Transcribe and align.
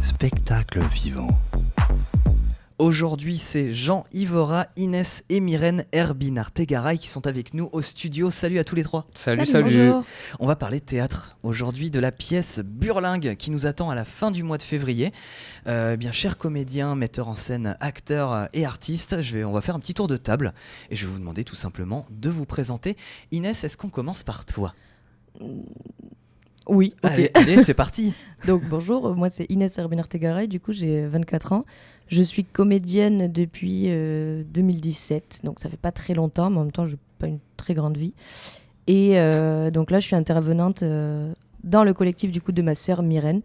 Spectacle 0.00 0.80
vivant. 0.94 1.28
Aujourd'hui, 2.78 3.36
c'est 3.36 3.70
Jean 3.70 4.04
Ivora, 4.14 4.66
Inès 4.76 5.22
et 5.28 5.40
Myrène 5.40 5.84
Herbinar 5.92 6.52
Tegaray 6.52 6.96
qui 6.96 7.08
sont 7.08 7.26
avec 7.26 7.52
nous 7.52 7.68
au 7.72 7.82
studio. 7.82 8.30
Salut 8.30 8.58
à 8.58 8.64
tous 8.64 8.74
les 8.74 8.82
trois. 8.82 9.06
Salut, 9.14 9.44
salut. 9.44 9.92
On 10.38 10.46
va 10.46 10.56
parler 10.56 10.80
de 10.80 10.86
théâtre 10.86 11.36
aujourd'hui, 11.42 11.90
de 11.90 12.00
la 12.00 12.12
pièce 12.12 12.60
Burlingue 12.64 13.36
qui 13.36 13.50
nous 13.50 13.66
attend 13.66 13.90
à 13.90 13.94
la 13.94 14.06
fin 14.06 14.30
du 14.30 14.42
mois 14.42 14.56
de 14.56 14.62
février. 14.62 15.12
Euh, 15.66 15.98
bien, 15.98 16.12
chers 16.12 16.38
comédiens, 16.38 16.94
metteurs 16.94 17.28
en 17.28 17.36
scène, 17.36 17.76
acteurs 17.80 18.48
et 18.54 18.64
artistes, 18.64 19.20
je 19.20 19.36
vais, 19.36 19.44
on 19.44 19.52
va 19.52 19.60
faire 19.60 19.76
un 19.76 19.80
petit 19.80 19.94
tour 19.94 20.08
de 20.08 20.16
table 20.16 20.54
et 20.88 20.96
je 20.96 21.04
vais 21.04 21.12
vous 21.12 21.18
demander 21.18 21.44
tout 21.44 21.56
simplement 21.56 22.06
de 22.10 22.30
vous 22.30 22.46
présenter. 22.46 22.96
Inès, 23.32 23.64
est-ce 23.64 23.76
qu'on 23.76 23.90
commence 23.90 24.22
par 24.22 24.46
toi? 24.46 24.72
Oui. 26.68 26.94
Allez, 27.02 27.30
allez, 27.34 27.62
c'est 27.62 27.74
parti. 27.74 28.14
Donc 28.46 28.62
bonjour, 28.68 29.14
moi 29.14 29.28
c'est 29.28 29.44
Inès 29.50 29.76
Herbiner 29.76 30.04
Tegaray, 30.08 30.48
du 30.48 30.60
coup 30.60 30.72
j'ai 30.72 31.06
24 31.06 31.52
ans. 31.52 31.64
Je 32.08 32.22
suis 32.22 32.44
comédienne 32.44 33.30
depuis 33.30 33.84
euh, 33.88 34.42
2017, 34.52 35.40
donc 35.44 35.60
ça 35.60 35.68
fait 35.68 35.76
pas 35.76 35.92
très 35.92 36.14
longtemps, 36.14 36.50
mais 36.50 36.56
en 36.56 36.64
même 36.64 36.72
temps 36.72 36.86
je 36.86 36.92
n'ai 36.92 36.98
pas 37.18 37.26
une 37.26 37.38
très 37.56 37.74
grande 37.74 37.96
vie. 37.96 38.14
Et 38.86 39.18
euh, 39.18 39.70
donc 39.70 39.90
là 39.90 40.00
je 40.00 40.06
suis 40.06 40.16
intervenante 40.16 40.82
euh, 40.82 41.32
dans 41.64 41.84
le 41.84 41.92
collectif 41.94 42.30
du 42.32 42.40
coup 42.40 42.52
de 42.52 42.62
ma 42.62 42.74
sœur 42.74 43.02
Myrène 43.02 43.42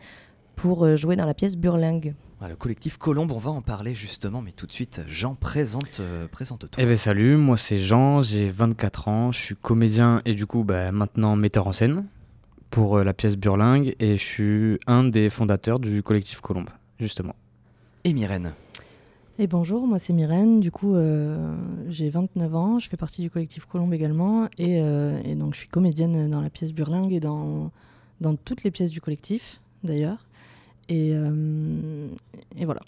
pour 0.56 0.86
euh, 0.86 0.96
jouer 0.96 1.16
dans 1.16 1.26
la 1.26 1.34
pièce 1.34 1.58
Burlingue. 1.58 2.16
Ah, 2.42 2.50
Le 2.50 2.56
collectif 2.56 2.98
Colombe, 2.98 3.32
on 3.32 3.38
va 3.38 3.52
en 3.52 3.62
parler 3.62 3.96
justement, 3.96 4.42
mais 4.42 4.52
tout 4.52 4.68
de 4.68 4.72
suite, 4.72 5.02
Jean, 5.08 5.36
présente, 5.36 6.00
euh, 6.02 6.28
présente-toi. 6.28 6.70
Eh 6.78 6.86
ben 6.86 6.98
salut, 6.98 7.38
moi 7.38 7.58
c'est 7.58 7.78
Jean, 7.78 8.22
j'ai 8.22 8.50
24 8.50 9.08
ans, 9.08 9.32
je 9.32 9.40
suis 9.40 9.56
comédien 9.56 10.22
et 10.26 10.34
du 10.34 10.46
coup 10.46 10.64
bah, 10.64 10.92
maintenant 10.92 11.36
metteur 11.36 11.68
en 11.68 11.74
scène 11.74 12.06
pour 12.70 12.98
euh, 12.98 13.04
la 13.04 13.14
pièce 13.14 13.36
Burlingue 13.38 13.96
et 14.00 14.18
je 14.18 14.24
suis 14.24 14.80
un 14.88 15.04
des 15.04 15.30
fondateurs 15.30 15.80
du 15.80 16.04
collectif 16.04 16.42
Colombe, 16.42 16.70
justement. 17.00 17.36
Et 18.04 18.14
Myrène 18.14 18.54
Et 19.40 19.48
bonjour, 19.48 19.88
moi 19.88 20.00
c'est 20.00 20.14
Myrène, 20.14 20.60
du 20.60 20.72
coup 20.72 20.96
euh, 20.96 21.56
j'ai 21.90 22.10
29 22.10 22.56
ans, 22.56 22.80
je 22.80 22.90
fais 22.90 22.98
partie 22.98 23.22
du 23.22 23.30
collectif 23.30 23.66
Colombe 23.66 23.94
également 23.94 24.46
et, 24.58 24.80
euh, 24.82 25.20
et 25.24 25.36
donc 25.36 25.54
je 25.54 25.60
suis 25.60 25.70
comédienne 25.70 26.30
dans 26.30 26.42
la 26.42 26.50
pièce 26.50 26.74
Burlingue 26.74 27.14
et 27.14 27.20
dans, 27.20 27.72
dans 28.22 28.36
toutes 28.36 28.64
les 28.64 28.72
pièces 28.72 28.92
du 28.92 29.02
collectif 29.02 29.60
d'ailleurs. 29.84 30.26
Et, 30.90 31.12
euh, 31.14 32.08
et 32.58 32.66
voilà. 32.66 32.82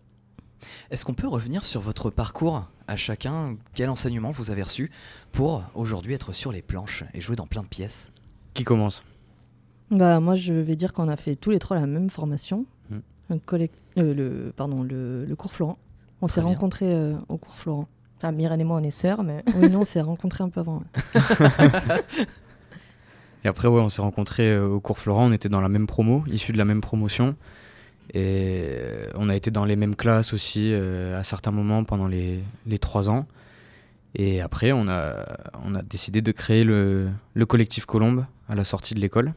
Est-ce 0.91 1.06
qu'on 1.06 1.14
peut 1.14 1.28
revenir 1.28 1.66
sur 1.66 1.81
votre 1.81 2.09
parcours 2.09 2.66
à 2.88 2.95
chacun? 2.95 3.58
Quel 3.73 3.89
enseignement 3.89 4.31
vous 4.31 4.52
avez 4.52 4.64
reçu 4.64 4.91
pour 5.31 5.64
aujourd'hui 5.75 6.14
être 6.14 6.34
sur 6.34 6.52
les 6.52 6.62
planches 6.62 7.03
et 7.14 7.22
jouer 7.22 7.36
dans 7.36 7.47
plein 7.47 7.64
de 7.64 7.67
pièces? 7.67 8.12
Qui 8.53 8.64
commence? 8.64 9.03
Bah, 9.92 10.20
moi 10.20 10.36
je 10.36 10.54
vais 10.54 10.76
dire 10.76 10.92
qu'on 10.94 11.08
a 11.08 11.16
fait 11.16 11.36
tous 11.36 11.50
les 11.52 11.60
trois 11.60 11.80
la 11.80 11.86
même 11.88 12.10
formation, 12.10 12.66
Mm. 12.90 12.98
un 13.32 13.38
collec- 13.38 13.72
euh, 13.98 14.14
le, 14.14 14.54
pardon, 14.56 14.84
le, 14.84 15.26
le 15.26 15.36
cours 15.36 15.52
Florent. 15.54 15.78
On 16.22 16.28
s'est 16.28 16.42
rencontrés 16.42 16.94
euh, 16.94 17.14
au 17.30 17.38
cours 17.38 17.56
Florent. 17.58 17.88
Enfin 18.18 18.32
Myrène 18.32 18.60
et 18.62 18.64
moi 18.64 18.78
on 18.80 18.84
est 18.84 18.92
sœurs, 18.92 19.24
mais 19.24 19.44
Oui, 19.56 19.70
non, 19.70 19.82
on 19.82 19.86
s'est 19.86 20.02
rencontrés 20.02 20.44
un 20.44 20.50
peu 20.50 20.60
avant. 20.62 20.78
ouais. 21.16 21.22
Et 23.44 23.48
après 23.48 23.68
ouais, 23.68 23.80
on 23.82 23.90
s'est 23.90 24.02
rencontrés 24.02 24.52
euh, 24.52 24.68
au 24.68 24.80
cours 24.80 24.98
Florent, 25.00 25.28
on 25.28 25.32
était 25.32 25.50
dans 25.50 25.62
la 25.62 25.70
même 25.70 25.88
promo, 25.88 26.24
issus 26.28 26.54
de 26.54 26.58
la 26.58 26.66
même 26.66 26.82
promotion. 26.82 27.36
Et 28.14 28.64
euh, 28.68 29.10
on 29.16 29.30
a 29.30 29.36
été 29.36 29.52
dans 29.52 29.66
les 29.66 29.76
mêmes 29.76 29.96
classes 29.96 30.34
aussi 30.34 30.72
euh, 30.74 31.20
à 31.20 31.24
certains 31.24 31.52
moments 31.52 31.84
pendant 31.84 32.08
les, 32.08 32.44
les 32.66 32.80
trois 32.80 33.10
ans. 33.10 33.26
Et 34.16 34.42
après, 34.42 34.72
on 34.72 34.88
a, 34.88 35.38
on 35.64 35.76
a 35.76 35.82
décidé 35.84 36.22
de 36.22 36.32
créer 36.32 36.64
le, 36.64 37.10
le 37.36 37.46
collectif 37.46 37.86
Colombe 37.86 38.26
à 38.50 38.56
la 38.56 38.64
sortie 38.64 38.96
de 38.96 39.00
l'école. 39.00 39.34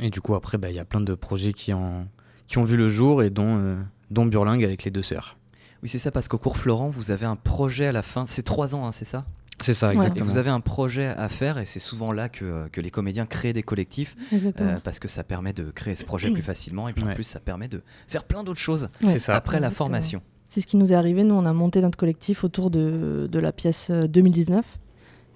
Et 0.00 0.10
du 0.10 0.20
coup, 0.20 0.34
après, 0.34 0.58
bah, 0.58 0.70
il 0.70 0.76
y 0.76 0.80
a 0.80 0.84
plein 0.84 1.00
de 1.00 1.14
projets 1.14 1.52
qui, 1.52 1.72
en, 1.72 2.06
qui 2.48 2.58
ont 2.58 2.64
vu 2.64 2.76
le 2.76 2.88
jour 2.88 3.22
et 3.22 3.30
dont, 3.30 3.58
euh, 3.58 3.76
dont 4.10 4.26
Burlingue 4.26 4.64
avec 4.64 4.84
les 4.84 4.90
deux 4.90 5.02
sœurs. 5.02 5.36
Oui, 5.82 5.88
c'est 5.88 5.98
ça, 5.98 6.10
parce 6.10 6.28
qu'au 6.28 6.38
cours 6.38 6.56
Florent, 6.58 6.88
vous 6.88 7.10
avez 7.10 7.26
un 7.26 7.36
projet 7.36 7.86
à 7.86 7.92
la 7.92 8.02
fin. 8.02 8.24
C'est 8.26 8.42
trois 8.42 8.74
ans, 8.74 8.86
hein, 8.86 8.92
c'est 8.92 9.04
ça? 9.04 9.24
C'est 9.60 9.74
ça, 9.74 9.88
Ouais. 9.88 9.94
Et 9.94 9.96
exactement. 9.98 10.28
vous 10.30 10.36
avez 10.38 10.50
un 10.50 10.60
projet 10.60 11.06
à 11.08 11.28
faire, 11.28 11.58
et 11.58 11.64
c'est 11.64 11.78
souvent 11.78 12.10
là 12.10 12.28
que, 12.28 12.44
euh, 12.44 12.68
que 12.68 12.80
les 12.80 12.90
comédiens 12.90 13.26
créent 13.26 13.52
des 13.52 13.62
collectifs, 13.62 14.16
euh, 14.60 14.78
parce 14.82 14.98
que 14.98 15.08
ça 15.08 15.22
permet 15.24 15.52
de 15.52 15.64
créer 15.70 15.94
ce 15.94 16.04
projet 16.04 16.30
plus 16.32 16.42
facilement, 16.42 16.88
et 16.88 16.92
puis 16.92 17.04
en 17.04 17.08
Ouais. 17.08 17.14
plus, 17.14 17.24
ça 17.24 17.38
permet 17.38 17.68
de 17.68 17.82
faire 18.08 18.24
plein 18.24 18.42
d'autres 18.44 18.58
choses 18.60 18.88
C'est 19.04 19.18
ça. 19.18 19.34
après 19.36 19.60
la 19.60 19.68
exactement. 19.68 19.86
formation. 19.86 20.22
C'est 20.48 20.60
ce 20.60 20.66
qui 20.66 20.76
nous 20.76 20.92
est 20.92 20.96
arrivé. 20.96 21.22
Nous, 21.24 21.34
on 21.34 21.46
a 21.46 21.52
monté 21.52 21.80
notre 21.80 21.96
collectif 21.98 22.44
autour 22.44 22.70
de, 22.70 23.28
de 23.30 23.38
la 23.38 23.52
pièce 23.52 23.88
euh, 23.90 24.06
2019, 24.08 24.64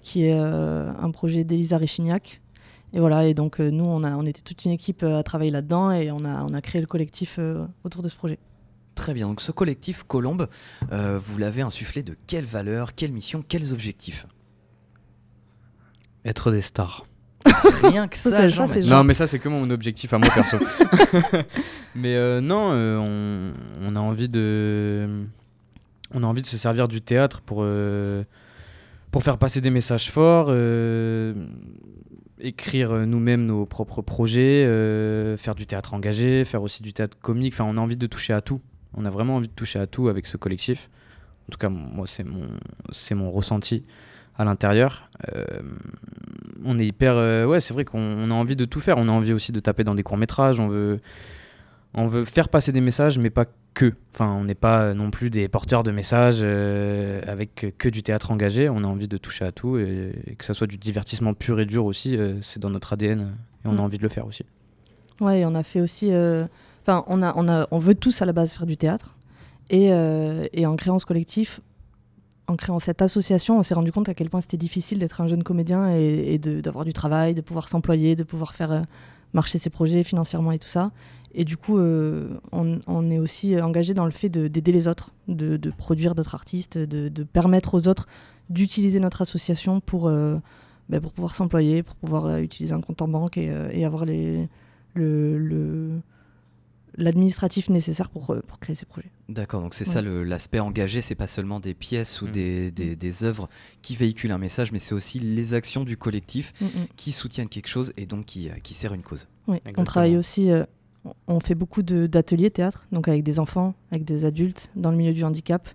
qui 0.01 0.25
est 0.25 0.33
euh, 0.37 0.91
un 0.99 1.11
projet 1.11 1.43
d'Elisa 1.43 1.77
Réchignac. 1.77 2.41
Et 2.93 2.99
voilà, 2.99 3.25
et 3.25 3.33
donc 3.33 3.59
euh, 3.59 3.69
nous, 3.69 3.83
on, 3.85 4.03
a, 4.03 4.11
on 4.15 4.25
était 4.25 4.41
toute 4.41 4.63
une 4.65 4.71
équipe 4.71 5.03
euh, 5.03 5.19
à 5.19 5.23
travailler 5.23 5.51
là-dedans 5.51 5.91
et 5.91 6.09
on 6.11 6.23
a, 6.23 6.43
on 6.43 6.53
a 6.53 6.61
créé 6.61 6.79
le 6.81 6.87
collectif 6.87 7.35
euh, 7.37 7.65
autour 7.83 8.01
de 8.01 8.09
ce 8.09 8.15
projet. 8.15 8.39
Très 8.95 9.13
bien, 9.13 9.27
donc 9.27 9.41
ce 9.41 9.51
collectif 9.51 10.03
Colombe, 10.03 10.47
euh, 10.91 11.19
vous 11.21 11.37
l'avez 11.37 11.61
insufflé 11.61 12.01
de 12.01 12.15
quelles 12.25 12.45
valeurs, 12.45 12.95
quelles 12.95 13.11
missions, 13.11 13.43
quels 13.47 13.73
objectifs? 13.73 14.25
Être 16.25 16.51
des 16.51 16.61
stars. 16.61 17.05
Rien 17.83 18.07
que 18.07 18.17
Ça, 18.17 18.49
ça, 18.49 18.65
mais-. 18.67 18.81
Non, 18.81 19.03
mais 19.03 19.13
ça, 19.13 19.27
c'est 19.27 19.39
que 19.39 19.49
mon 19.49 19.69
objectif 19.69 20.13
à 20.13 20.17
moi 20.17 20.29
perso. 20.33 20.57
mais 21.95 22.15
euh, 22.15 22.41
non, 22.41 22.71
euh, 22.71 22.97
on, 22.97 23.53
on 23.83 23.95
a 23.95 23.99
envie 23.99 24.29
de. 24.29 25.25
On 26.13 26.23
a 26.23 26.25
envie 26.25 26.41
de 26.41 26.47
se 26.47 26.57
servir 26.57 26.87
du 26.87 27.01
théâtre 27.01 27.41
pour, 27.41 27.59
euh, 27.61 28.23
pour 29.11 29.23
faire 29.23 29.37
passer 29.37 29.59
des 29.59 29.69
messages 29.69 30.09
forts, 30.09 30.47
euh, 30.49 31.33
écrire 32.39 32.91
euh, 32.91 33.05
nous-mêmes 33.05 33.45
nos 33.45 33.65
propres 33.65 34.01
projets, 34.01 34.65
euh, 34.65 35.37
faire 35.37 35.55
du 35.55 35.65
théâtre 35.65 35.93
engagé, 35.93 36.45
faire 36.45 36.61
aussi 36.61 36.83
du 36.83 36.93
théâtre 36.93 37.17
comique. 37.21 37.53
Enfin, 37.53 37.65
on 37.65 37.77
a 37.77 37.81
envie 37.81 37.97
de 37.97 38.07
toucher 38.07 38.33
à 38.33 38.41
tout. 38.41 38.61
On 38.93 39.05
a 39.05 39.09
vraiment 39.09 39.35
envie 39.35 39.47
de 39.47 39.53
toucher 39.53 39.79
à 39.79 39.87
tout 39.87 40.07
avec 40.07 40.27
ce 40.27 40.37
collectif. 40.37 40.89
En 41.47 41.51
tout 41.51 41.57
cas, 41.57 41.69
moi, 41.69 42.07
c'est 42.07 42.23
mon, 42.23 42.47
c'est 42.91 43.15
mon 43.15 43.31
ressenti 43.31 43.85
à 44.37 44.43
l'intérieur. 44.43 45.09
Euh, 45.33 45.45
on 46.63 46.77
est 46.77 46.85
hyper. 46.85 47.47
ouais, 47.47 47.59
c'est 47.59 47.73
vrai 47.73 47.85
qu'on 47.85 47.99
on 47.99 48.31
a 48.31 48.33
envie 48.33 48.55
de 48.55 48.65
tout 48.65 48.79
faire. 48.79 48.97
On 48.97 49.07
a 49.07 49.11
envie 49.11 49.33
aussi 49.33 49.51
de 49.51 49.59
taper 49.59 49.83
dans 49.83 49.95
des 49.95 50.03
courts-métrages. 50.03 50.59
On 50.59 50.67
veut, 50.67 50.99
on 51.97 52.07
veut 52.07 52.23
faire 52.25 52.47
passer 52.49 52.71
des 52.71 52.79
messages, 52.81 53.17
mais 53.19 53.29
pas 53.29 53.45
que. 53.73 53.93
Enfin, 54.13 54.31
on 54.31 54.43
n'est 54.45 54.55
pas 54.55 54.93
non 54.93 55.11
plus 55.11 55.29
des 55.29 55.47
porteurs 55.49 55.83
de 55.83 55.91
messages 55.91 56.39
euh, 56.41 57.21
avec 57.27 57.75
que 57.77 57.89
du 57.89 58.01
théâtre 58.03 58.31
engagé. 58.31 58.69
On 58.69 58.83
a 58.83 58.87
envie 58.87 59.07
de 59.07 59.17
toucher 59.17 59.45
à 59.45 59.51
tout 59.51 59.77
et, 59.77 60.11
et 60.27 60.35
que 60.35 60.45
ça 60.45 60.53
soit 60.53 60.67
du 60.67 60.77
divertissement 60.77 61.33
pur 61.33 61.59
et 61.59 61.65
dur 61.65 61.85
aussi. 61.85 62.15
euh, 62.15 62.39
c'est 62.41 62.59
dans 62.59 62.69
notre 62.69 62.93
ADN 62.93 63.33
et 63.65 63.67
on 63.67 63.71
a 63.71 63.75
Mm. 63.75 63.79
envie 63.79 63.97
de 63.97 64.03
le 64.03 64.09
faire 64.09 64.25
aussi. 64.25 64.43
Ouais, 65.19 65.41
et 65.41 65.45
on 65.45 65.53
a 65.55 65.63
fait 65.63 65.81
aussi. 65.81 66.09
euh, 66.13 66.45
Enfin, 66.83 67.03
on, 67.07 67.21
a, 67.21 67.33
on, 67.35 67.49
a, 67.49 67.67
on 67.71 67.79
veut 67.79 67.95
tous 67.95 68.21
à 68.21 68.25
la 68.25 68.31
base 68.31 68.53
faire 68.53 68.65
du 68.65 68.77
théâtre. 68.77 69.17
Et, 69.69 69.87
et 70.53 70.65
en 70.65 70.77
créant 70.77 70.97
ce 70.99 71.05
collectif, 71.05 71.59
en 72.47 72.55
créant 72.55 72.79
cette 72.79 73.01
association, 73.01 73.59
on 73.59 73.63
s'est 73.63 73.73
rendu 73.73 73.91
compte 73.91 74.07
à 74.07 74.13
quel 74.13 74.29
point 74.29 74.39
c'était 74.39 74.55
difficile 74.55 74.97
d'être 74.99 75.19
un 75.19 75.27
jeune 75.27 75.43
comédien 75.43 75.91
et, 75.93 76.33
et 76.33 76.37
de- 76.39 76.61
d'avoir 76.61 76.85
du 76.85 76.93
travail, 76.93 77.35
de 77.35 77.41
pouvoir 77.41 77.67
s'employer, 77.67 78.15
de 78.15 78.23
pouvoir 78.23 78.55
faire 78.55 78.71
euh, 78.71 78.81
marcher 79.33 79.57
ses 79.57 79.69
projets 79.69 80.05
financièrement 80.05 80.53
et 80.53 80.59
tout 80.59 80.69
ça. 80.69 80.91
Et 81.33 81.43
du 81.45 81.57
coup, 81.57 81.77
euh, 81.77 82.39
on, 82.51 82.79
on 82.87 83.09
est 83.11 83.19
aussi 83.19 83.59
engagé 83.61 83.93
dans 83.93 84.05
le 84.05 84.11
fait 84.11 84.29
de- 84.29 84.47
d'aider 84.47 84.71
les 84.71 84.87
autres, 84.87 85.11
de, 85.27 85.57
de 85.57 85.69
produire 85.71 86.15
d'autres 86.15 86.35
artistes, 86.35 86.77
de, 86.77 87.09
de 87.09 87.23
permettre 87.23 87.73
aux 87.75 87.87
autres 87.87 88.07
d'utiliser 88.49 88.99
notre 88.99 89.21
association 89.21 89.79
pour, 89.81 90.07
euh, 90.07 90.37
ben, 90.89 91.01
pour 91.01 91.11
pouvoir 91.11 91.35
s'employer, 91.35 91.83
pour 91.83 91.95
pouvoir 91.95 92.25
euh, 92.27 92.39
utiliser 92.39 92.73
un 92.73 92.81
compte 92.81 93.01
en 93.01 93.07
banque 93.09 93.37
et, 93.37 93.49
euh, 93.49 93.69
et 93.73 93.83
avoir 93.85 94.05
les, 94.05 94.47
le, 94.95 95.37
le- 95.37 95.99
l'administratif 96.99 97.69
nécessaire 97.69 98.09
pour, 98.09 98.31
euh, 98.31 98.41
pour 98.47 98.57
créer 98.59 98.75
ces 98.75 98.85
projets. 98.85 99.11
D'accord, 99.29 99.61
donc 99.61 99.73
c'est 99.75 99.85
Ouais. 99.87 99.93
ça 99.93 100.01
l'aspect 100.01 100.59
engagé, 100.59 101.01
c'est 101.01 101.13
pas 101.13 101.27
seulement 101.27 101.59
des 101.59 101.73
pièces 101.75 102.21
ou 102.21 102.27
Mm. 102.27 102.31
des, 102.31 102.71
des, 102.71 102.95
des 102.95 103.23
œuvres 103.23 103.49
qui 103.83 103.95
véhiculent 103.95 104.31
un 104.31 104.37
message, 104.39 104.71
mais 104.71 104.79
c'est 104.79 104.95
aussi 104.95 105.19
les 105.19 105.53
actions 105.53 105.83
du 105.83 105.97
collectif 105.97 106.53
Mm, 106.61 106.65
mm. 106.65 106.69
qui 106.95 107.11
soutiennent 107.11 107.49
quelque 107.49 107.67
chose 107.67 107.93
et 107.97 108.05
donc 108.07 108.25
qui, 108.25 108.49
qui 108.63 108.73
sert 108.73 108.93
une 108.93 109.03
cause. 109.03 109.27
Oui, 109.47 109.57
Exactement. 109.57 109.81
on 109.81 109.85
travaille 109.85 110.17
aussi, 110.17 110.49
euh, 110.49 110.63
on- 111.27 111.39
fait 111.39 111.55
beaucoup 111.55 111.81
de- 111.83 112.07
d'ateliers 112.07 112.49
théâtre, 112.51 112.85
donc 112.91 113.07
avec 113.07 113.23
des 113.23 113.39
enfants, 113.39 113.73
avec 113.91 114.03
des 114.05 114.25
adultes, 114.25 114.69
dans 114.75 114.91
le 114.91 114.97
milieu 114.97 115.13
du 115.13 115.23
handicap. 115.23 115.67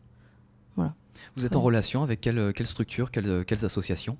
Vous 1.36 1.46
êtes 1.46 1.54
en 1.56 1.60
relation 1.60 2.02
avec 2.02 2.20
quelle, 2.20 2.38
euh, 2.38 2.52
quelle 2.52 2.66
structure, 2.66 3.10
quelles, 3.12 3.44
quelles 3.44 3.64
associations? 3.64 4.16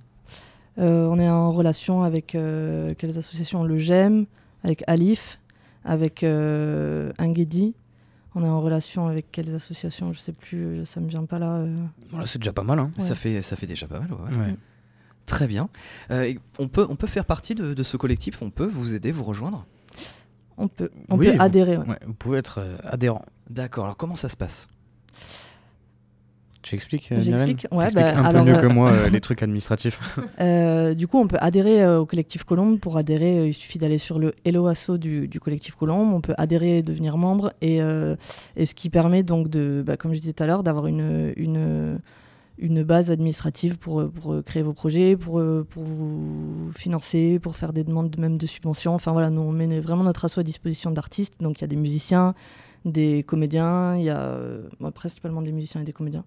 Euh, 0.78 1.06
on 1.08 1.18
est 1.18 1.28
en 1.28 1.50
relation 1.52 2.04
avec 2.04 2.34
euh, 2.36 2.94
quelles 2.96 3.18
associations? 3.18 3.64
Le 3.64 3.76
GEM, 3.76 4.24
avec 4.62 4.82
Alif, 4.86 5.40
avec 5.84 6.22
euh, 6.22 7.12
Ingedi. 7.18 7.74
On 8.34 8.44
est 8.44 8.48
en 8.48 8.60
relation 8.60 9.08
avec 9.08 9.30
quelles 9.32 9.52
associations? 9.54 10.12
Je 10.12 10.20
sais 10.20 10.32
plus, 10.32 10.86
ça 10.86 11.00
me 11.00 11.08
vient 11.08 11.24
pas 11.26 11.38
là. 11.40 11.56
euh. 11.56 11.84
Voilà, 12.10 12.24
c'est 12.26 12.38
déjà 12.38 12.52
pas 12.52 12.62
mal. 12.62 12.78
Hein. 12.78 12.90
Ouais. 12.96 13.04
ça, 13.04 13.14
fait, 13.16 13.42
ça 13.42 13.56
fait 13.56 13.66
déjà 13.66 13.86
pas 13.88 13.98
mal. 14.00 14.12
ouais. 14.12 14.36
Ouais. 14.36 14.56
Très 15.26 15.46
bien. 15.48 15.68
Euh, 16.12 16.32
on, 16.58 16.68
peut, 16.68 16.86
on 16.88 16.96
peut 16.96 17.06
faire 17.08 17.24
partie 17.24 17.54
de, 17.56 17.74
de 17.74 17.82
ce 17.82 17.96
collectif, 17.96 18.40
on 18.42 18.50
peut 18.50 18.66
vous 18.68 18.94
aider, 18.94 19.12
vous 19.12 19.24
rejoindre? 19.24 19.66
On 20.58 20.68
peut, 20.68 20.90
on 21.08 21.16
Oui, 21.16 21.26
peut 21.26 21.36
vous- 21.36 21.42
adhérer. 21.42 21.76
ouais. 21.76 21.88
Ouais, 21.88 21.98
vous 22.06 22.14
pouvez 22.14 22.38
être 22.38 22.58
euh, 22.58 22.76
adhérent. 22.84 23.22
D'accord, 23.50 23.84
alors 23.84 23.96
comment 23.96 24.16
ça 24.16 24.28
se 24.28 24.36
passe? 24.36 24.68
J'explique, 26.64 27.10
euh, 27.10 27.16
Myrène 27.16 27.48
J'explique 27.48 27.66
Ouais, 27.72 27.88
bah, 27.92 28.16
un 28.16 28.24
alors, 28.24 28.44
peu 28.44 28.50
mieux 28.52 28.56
euh, 28.56 28.62
que 28.62 28.66
moi 28.68 28.92
euh, 28.92 29.08
les 29.10 29.20
trucs 29.20 29.42
administratifs. 29.42 29.98
Euh, 30.40 30.94
du 30.94 31.08
coup, 31.08 31.18
on 31.18 31.26
peut 31.26 31.36
adhérer 31.40 31.82
euh, 31.82 31.98
au 31.98 32.06
collectif 32.06 32.44
Colombe. 32.44 32.78
Pour 32.78 32.96
adhérer, 32.96 33.38
euh, 33.40 33.46
il 33.48 33.52
suffit 33.54 33.78
d'aller 33.78 33.98
sur 33.98 34.20
le 34.20 34.32
Hello 34.44 34.68
Asso 34.68 34.96
du, 34.96 35.26
du 35.26 35.40
collectif 35.40 35.74
Colombe. 35.74 36.14
On 36.14 36.20
peut 36.20 36.34
adhérer 36.38 36.78
et 36.78 36.82
devenir 36.84 37.16
membre. 37.16 37.52
Et, 37.62 37.82
euh, 37.82 38.14
et 38.56 38.64
ce 38.64 38.76
qui 38.76 38.90
permet 38.90 39.24
donc, 39.24 39.48
de, 39.48 39.82
bah, 39.84 39.96
comme 39.96 40.14
je 40.14 40.20
disais 40.20 40.32
tout 40.34 40.42
à 40.44 40.46
l'heure, 40.46 40.62
d'avoir 40.62 40.86
une, 40.86 41.32
une, 41.36 41.98
une 42.62 42.82
base 42.82 43.10
administrative 43.10 43.78
pour, 43.78 44.00
euh, 44.00 44.08
pour 44.08 44.32
euh, 44.32 44.42
créer 44.42 44.62
vos 44.62 44.72
projets, 44.72 45.16
pour, 45.16 45.38
euh, 45.38 45.66
pour 45.68 45.82
vous 45.82 46.70
financer, 46.74 47.38
pour 47.38 47.56
faire 47.56 47.72
des 47.72 47.84
demandes 47.84 48.16
même 48.18 48.38
de 48.38 48.46
subventions. 48.46 48.94
Enfin 48.94 49.12
voilà, 49.12 49.30
nous, 49.30 49.42
on 49.42 49.52
met 49.52 49.80
vraiment 49.80 50.04
notre 50.04 50.24
asso 50.24 50.38
à 50.38 50.42
disposition 50.42 50.90
d'artistes. 50.90 51.40
Donc 51.40 51.58
il 51.58 51.62
y 51.62 51.64
a 51.64 51.68
des 51.68 51.76
musiciens, 51.76 52.34
des 52.84 53.24
comédiens, 53.24 53.96
il 53.96 54.04
y 54.04 54.10
a 54.10 54.38
moi, 54.80 54.92
principalement 54.92 55.42
des 55.42 55.52
musiciens 55.52 55.80
et 55.80 55.84
des 55.84 55.92
comédiens. 55.92 56.24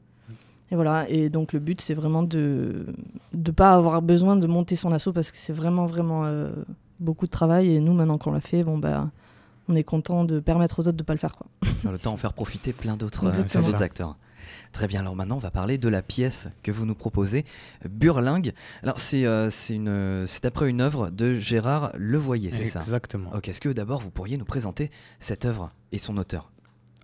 Et 0.72 0.76
voilà, 0.76 1.08
et 1.10 1.30
donc 1.30 1.54
le 1.54 1.60
but 1.60 1.80
c'est 1.80 1.94
vraiment 1.94 2.24
de 2.24 2.88
ne 3.34 3.52
pas 3.52 3.74
avoir 3.74 4.02
besoin 4.02 4.36
de 4.36 4.48
monter 4.48 4.76
son 4.76 4.92
assaut 4.92 5.14
parce 5.14 5.30
que 5.32 5.38
c'est 5.38 5.54
vraiment 5.54 5.86
vraiment 5.86 6.26
euh, 6.26 6.52
beaucoup 7.00 7.26
de 7.28 7.32
travail 7.32 7.76
et 7.76 7.80
nous 7.80 7.94
maintenant 7.94 8.18
qu'on 8.18 8.32
l'a 8.32 8.42
fait, 8.42 8.64
bon 8.64 8.80
bah 8.80 9.12
on 9.68 9.76
est 9.76 9.84
content 9.84 10.26
de 10.26 10.40
permettre 10.40 10.80
aux 10.80 10.88
autres 10.88 10.98
de 10.98 11.04
pas 11.04 11.14
le 11.14 11.20
faire 11.20 11.36
quoi. 11.36 11.46
Dans 11.84 11.92
le 11.92 12.00
temps, 12.00 12.14
en 12.14 12.18
faire 12.18 12.34
profiter 12.34 12.74
plein 12.74 12.98
d'autres 12.98 13.26
euh, 13.26 13.30
Exactement. 13.30 13.62
plein 13.62 13.72
d'autres 13.72 13.84
acteurs. 13.84 14.18
Très 14.76 14.88
bien, 14.88 15.00
alors 15.00 15.16
maintenant 15.16 15.38
on 15.38 15.40
va 15.40 15.52
parler 15.52 15.78
de 15.78 15.88
la 15.88 16.02
pièce 16.02 16.50
que 16.62 16.70
vous 16.70 16.86
nous 16.86 16.96
proposez, 16.96 17.46
Burlingue. 17.90 18.52
Alors 18.84 19.00
c'est 19.00 19.24
euh, 19.26 20.26
après 20.44 20.70
une 20.70 20.82
œuvre 20.82 21.12
de 21.12 21.40
Gérard 21.40 21.94
Levoyer, 21.96 22.52
c'est 22.52 22.66
ça? 22.66 22.80
Exactement. 22.80 23.32
Ok, 23.34 23.48
est-ce 23.48 23.62
que 23.62 23.70
d'abord 23.70 24.02
vous 24.02 24.12
pourriez 24.12 24.36
nous 24.36 24.44
présenter 24.44 24.92
cette 25.18 25.46
œuvre 25.46 25.72
et 25.94 25.98
son 25.98 26.18
auteur? 26.18 26.52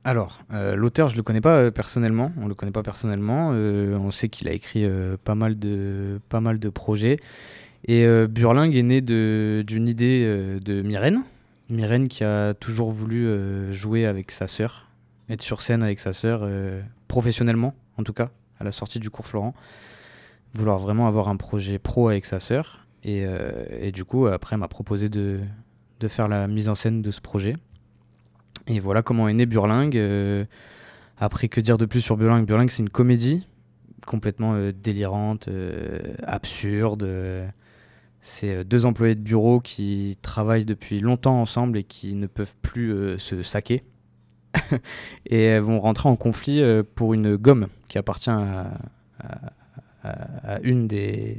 Alors, 0.04 0.42
euh, 0.52 0.76
l'auteur, 0.76 1.08
je 1.08 1.16
le 1.16 1.24
connais 1.24 1.40
pas 1.40 1.56
euh, 1.56 1.72
personnellement. 1.72 2.34
On 2.36 2.50
le 2.50 2.56
connaît 2.56 2.74
pas 2.74 2.84
personnellement. 2.84 3.52
Euh, 3.54 3.96
on 3.96 4.12
sait 4.12 4.28
qu'il 4.28 4.50
a 4.50 4.52
écrit 4.52 4.86
pas 5.24 5.36
mal 5.36 5.58
de 5.58 6.20
pas 6.28 6.42
mal 6.42 6.60
de 6.60 6.68
projets. 6.68 7.20
Et 7.88 8.06
Burlingue 8.28 8.76
est 8.76 8.84
né 8.84 9.00
d'une 9.00 9.88
idée 9.88 10.26
de 10.62 10.82
Myrène. 10.82 11.22
Myrène 11.70 12.10
qui 12.10 12.26
a 12.26 12.54
toujours 12.54 12.92
voulu 12.92 13.74
jouer 13.74 14.06
avec 14.06 14.30
sa 14.32 14.50
sœur, 14.50 14.88
être 15.30 15.42
sur 15.42 15.62
scène 15.62 15.84
avec 15.84 16.02
sa 16.02 16.12
sœur, 16.12 16.46
professionnellement 17.12 17.76
en 17.98 18.04
tout 18.04 18.14
cas, 18.14 18.32
à 18.58 18.64
la 18.64 18.72
sortie 18.72 18.98
du 19.00 19.10
cours 19.10 19.28
Florent. 19.28 19.54
Vouloir 20.54 20.80
vraiment 20.80 21.08
avoir 21.08 21.28
un 21.28 21.36
projet 21.36 21.78
pro 21.78 22.08
avec 22.08 22.26
sa 22.26 22.40
sœur. 22.40 22.88
Et, 23.04 23.24
euh, 23.26 23.92
du 23.92 24.06
coup, 24.06 24.28
après, 24.28 24.56
m'a 24.56 24.70
proposé 24.70 25.10
de, 25.10 25.42
faire 26.08 26.30
la 26.30 26.48
mise 26.48 26.70
en 26.70 26.76
scène 26.76 27.02
de 27.02 27.12
ce 27.12 27.20
projet. 27.20 27.58
Et 28.68 28.80
voilà 28.80 29.02
comment 29.02 29.28
est 29.28 29.34
né 29.34 29.46
Burlingue. 29.46 29.98
Euh, 29.98 30.46
après, 31.18 31.50
que 31.50 31.60
dire 31.60 31.78
de 31.78 31.86
plus 31.86 32.00
sur 32.00 32.16
Burlingue? 32.16 32.46
Burlingue, 32.46 32.70
c'est 32.70 32.84
une 32.84 32.90
comédie 32.90 33.46
complètement 34.08 34.54
euh, 34.54 34.72
délirante, 34.72 35.50
euh, 35.50 36.16
absurde. 36.24 37.08
c'est 38.22 38.64
deux 38.64 38.86
employés 38.86 39.16
de 39.16 39.22
bureau 39.22 39.60
qui 39.60 40.18
travaillent 40.22 40.66
depuis 40.66 41.02
longtemps 41.02 41.42
ensemble 41.42 41.78
et 41.78 41.84
qui 41.84 42.16
ne 42.16 42.28
peuvent 42.28 42.56
plus 42.62 43.20
se 43.20 43.44
saquer. 43.44 43.84
et 45.26 45.44
elles 45.44 45.62
vont 45.62 45.80
rentrer 45.80 46.10
en 46.10 46.16
conflit 46.16 46.62
euh, 46.62 46.84
pour 46.96 47.14
une 47.14 47.36
gomme 47.38 47.68
qui 47.88 47.98
appartient 47.98 48.30
à, 48.30 48.72
à- 49.20 49.52
à- 50.04 50.56
à 50.56 50.60
une 50.62 50.88
des... 50.88 51.38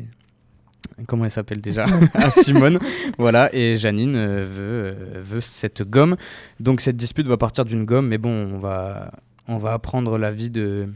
Comment 1.06 1.25
elle 1.25 1.31
s'appelle 1.31 1.61
déjà? 1.61 1.87
À 2.14 2.31
Simone. 2.31 2.79
voilà, 3.19 3.53
et 3.55 3.76
Janine 3.76 4.14
euh, 4.14 4.44
veut, 4.49 4.94
euh, 5.17 5.20
veut 5.23 5.41
cette 5.41 5.82
gomme. 5.88 6.17
Donc 6.61 6.81
cette 6.81 6.97
dispute 6.97 7.26
va 7.26 7.37
partir 7.37 7.64
d'une 7.64 7.85
gomme, 7.85 8.09
mais 8.09 8.19
bon, 8.19 8.31
on 8.55 8.59
va, 8.59 9.11
on 9.49 9.58
va 9.58 9.73
apprendre 9.73 10.17
la 10.19 10.31
vie 10.31 10.50
de, 10.50 10.88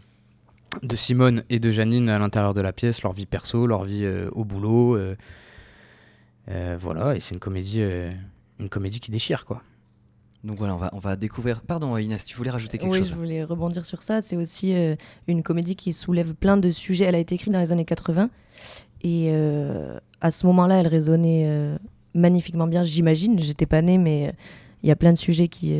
de 0.83 0.97
Simone 0.97 1.43
et 1.51 1.59
de 1.59 1.71
Janine 1.71 2.09
à 2.09 2.19
l'intérieur 2.19 2.55
de 2.55 2.61
la 2.61 2.73
pièce, 2.73 3.03
leur 3.03 3.13
vie 3.13 3.27
perso, 3.27 3.67
leur 3.67 3.85
vie 3.85 4.05
euh, 4.05 4.29
au 4.33 4.45
boulot. 4.45 4.97
euh, 4.97 5.17
euh, 6.51 6.77
voilà, 6.81 7.17
et 7.17 7.21
c'est 7.21 7.35
une 7.35 7.41
comédie, 7.41 7.83
une 8.61 8.69
comédie 8.69 9.01
qui 9.01 9.11
déchire, 9.11 9.45
quoi. 9.45 9.63
Donc 10.47 10.59
voilà, 10.59 10.77
on 10.77 10.79
va, 10.79 10.91
on 10.93 11.01
va 11.01 11.17
découvrir. 11.17 11.61
Pardon 11.61 11.97
Inès, 11.97 12.25
tu 12.25 12.37
voulais 12.37 12.51
rajouter 12.51 12.79
quelque 12.79 12.93
oui, 12.93 12.99
chose 13.01 13.09
je 13.11 13.15
voulais 13.17 13.43
rebondir 13.43 13.85
sur 13.85 14.05
ça. 14.05 14.23
C'est 14.23 14.37
aussi 14.37 14.75
euh, 14.75 14.95
une 15.27 15.43
comédie 15.43 15.75
qui 15.75 15.93
soulève 15.93 16.35
plein 16.35 16.57
de 16.57 16.71
sujets. 16.71 17.05
Elle 17.05 17.17
a 17.17 17.19
été 17.19 17.35
écrite 17.35 17.53
dans 17.53 17.59
les 17.59 17.73
années 17.73 17.85
80 17.85 18.31
et 19.03 19.31
euh, 19.33 19.99
à 20.21 20.31
ce 20.31 20.47
moment-là, 20.47 20.77
elle 20.77 20.87
résonnait 20.87 21.47
euh, 21.49 21.77
magnifiquement 22.15 22.69
bien. 22.69 22.85
J'imagine, 22.85 23.41
j'étais 23.41 23.67
pas 23.67 23.83
née, 23.83 23.99
mais 23.99 24.33
il 24.85 24.89
y 24.89 24.93
a 24.93 24.97
plein 24.97 25.13
de 25.13 25.19
sujets 25.19 25.49
qui, 25.49 25.75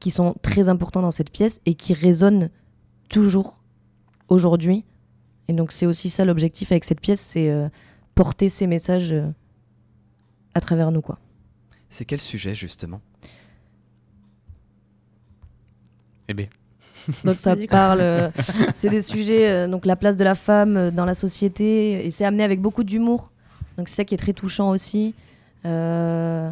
qui 0.00 0.10
sont 0.10 0.34
très 0.40 0.70
importants 0.70 1.02
dans 1.02 1.10
cette 1.10 1.30
pièce 1.30 1.60
et 1.66 1.74
qui 1.74 1.92
résonnent 1.92 2.48
toujours 3.10 3.62
aujourd'hui. 4.28 4.84
Et 5.48 5.52
donc, 5.52 5.72
c'est 5.72 5.84
aussi 5.84 6.08
ça 6.08 6.24
l'objectif 6.24 6.72
avec 6.72 6.84
cette 6.84 7.00
pièce, 7.00 7.20
c'est 7.20 7.52
porter 8.14 8.48
ces 8.48 8.66
messages 8.66 9.14
à 10.54 10.60
travers 10.62 10.90
nous, 10.90 11.02
quoi. 11.02 11.18
C'est 11.90 12.06
quel 12.06 12.20
sujet 12.20 12.54
justement? 12.54 13.02
Eh 16.28 16.34
bien, 16.34 16.46
Donc 17.24 17.38
ça 17.38 17.54
parle, 17.70 18.00
euh, 18.00 18.28
c'est 18.74 18.88
des 18.88 19.02
sujets, 19.02 19.48
euh, 19.48 19.68
donc 19.68 19.86
la 19.86 19.96
place 19.96 20.16
de 20.16 20.24
la 20.24 20.34
femme 20.34 20.76
euh, 20.76 20.90
dans 20.90 21.04
la 21.04 21.14
société, 21.14 22.06
et 22.06 22.10
c'est 22.10 22.24
amené 22.24 22.44
avec 22.44 22.60
beaucoup 22.60 22.84
d'humour. 22.84 23.30
Donc 23.76 23.88
c'est 23.88 23.96
ça 23.96 24.04
qui 24.04 24.14
est 24.14 24.18
très 24.18 24.32
touchant 24.32 24.70
aussi. 24.70 25.14
Euh, 25.66 26.50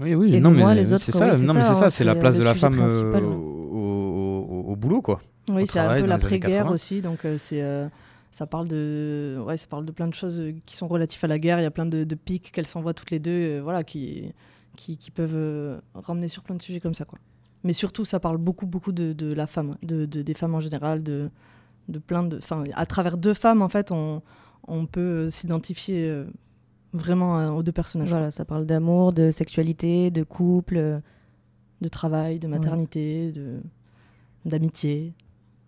oui, 0.00 0.14
oui, 0.14 0.34
Et 0.34 0.40
non, 0.40 0.50
de 0.50 0.56
mais 0.56 0.62
moi, 0.62 0.74
les 0.74 0.92
autres, 0.92 1.04
c'est 1.04 1.12
ça, 1.12 1.34
c'est 1.34 1.42
non, 1.42 1.54
mais 1.54 1.62
ça, 1.62 1.68
c'est 1.68 1.80
ça, 1.80 1.86
hein, 1.86 1.90
c'est 1.90 2.04
la 2.04 2.14
place 2.16 2.36
de 2.36 2.42
la 2.42 2.54
femme 2.54 2.80
euh, 2.80 3.20
au, 3.20 4.74
boulot, 4.76 5.02
quoi. 5.02 5.20
Oui, 5.48 5.62
Au 5.62 5.66
c'est 5.66 5.78
un 5.78 6.00
peu 6.00 6.06
l'après-guerre 6.06 6.64
80. 6.64 6.72
aussi, 6.72 7.00
donc 7.02 7.24
euh, 7.24 7.36
c'est 7.38 7.62
euh, 7.62 7.86
ça 8.30 8.46
parle 8.46 8.66
de 8.66 9.38
ouais, 9.46 9.56
ça 9.56 9.66
parle 9.68 9.84
de 9.84 9.92
plein 9.92 10.08
de 10.08 10.14
choses 10.14 10.42
qui 10.66 10.74
sont 10.74 10.88
relatifs 10.88 11.22
à 11.22 11.28
la 11.28 11.38
guerre. 11.38 11.60
Il 11.60 11.62
y 11.62 11.66
a 11.66 11.70
plein 11.70 11.86
de, 11.86 12.02
de 12.02 12.14
pics 12.16 12.50
qu'elles 12.50 12.66
s'envoient 12.66 12.94
toutes 12.94 13.12
les 13.12 13.20
deux, 13.20 13.30
euh, 13.30 13.60
voilà, 13.62 13.84
qui 13.84 14.32
qui, 14.76 14.96
qui 14.96 15.12
peuvent 15.12 15.36
euh, 15.36 15.78
ramener 15.94 16.26
sur 16.26 16.42
plein 16.42 16.56
de 16.56 16.62
sujets 16.62 16.80
comme 16.80 16.94
ça, 16.94 17.04
quoi. 17.04 17.18
Mais 17.64 17.72
surtout, 17.72 18.04
ça 18.04 18.20
parle 18.20 18.36
beaucoup 18.38 18.66
beaucoup 18.66 18.92
de, 18.92 19.12
de 19.12 19.32
la 19.32 19.46
femme, 19.46 19.76
de, 19.82 20.04
de- 20.06 20.22
des 20.22 20.34
femmes 20.34 20.54
en 20.54 20.60
général, 20.60 21.02
de 21.02 21.30
de 21.88 21.98
plein 21.98 22.22
de, 22.22 22.38
enfin, 22.38 22.64
à 22.74 22.86
travers 22.86 23.16
deux 23.18 23.34
femmes, 23.34 23.60
en 23.62 23.68
fait, 23.68 23.90
on 23.90 24.22
on 24.68 24.86
peut 24.86 25.28
s'identifier 25.30 26.08
euh, 26.08 26.24
vraiment 26.94 27.54
aux 27.56 27.62
deux 27.62 27.72
personnages, 27.72 28.08
voilà, 28.08 28.30
ça 28.30 28.44
parle 28.46 28.64
d'amour, 28.66 29.12
de 29.12 29.30
sexualité, 29.30 30.10
de 30.10 30.22
couple. 30.22 31.00
de 31.80 31.88
travail, 31.88 32.38
de 32.38 32.48
maternité, 32.48 33.32
de 33.32 33.60
d'amitié. 34.46 35.14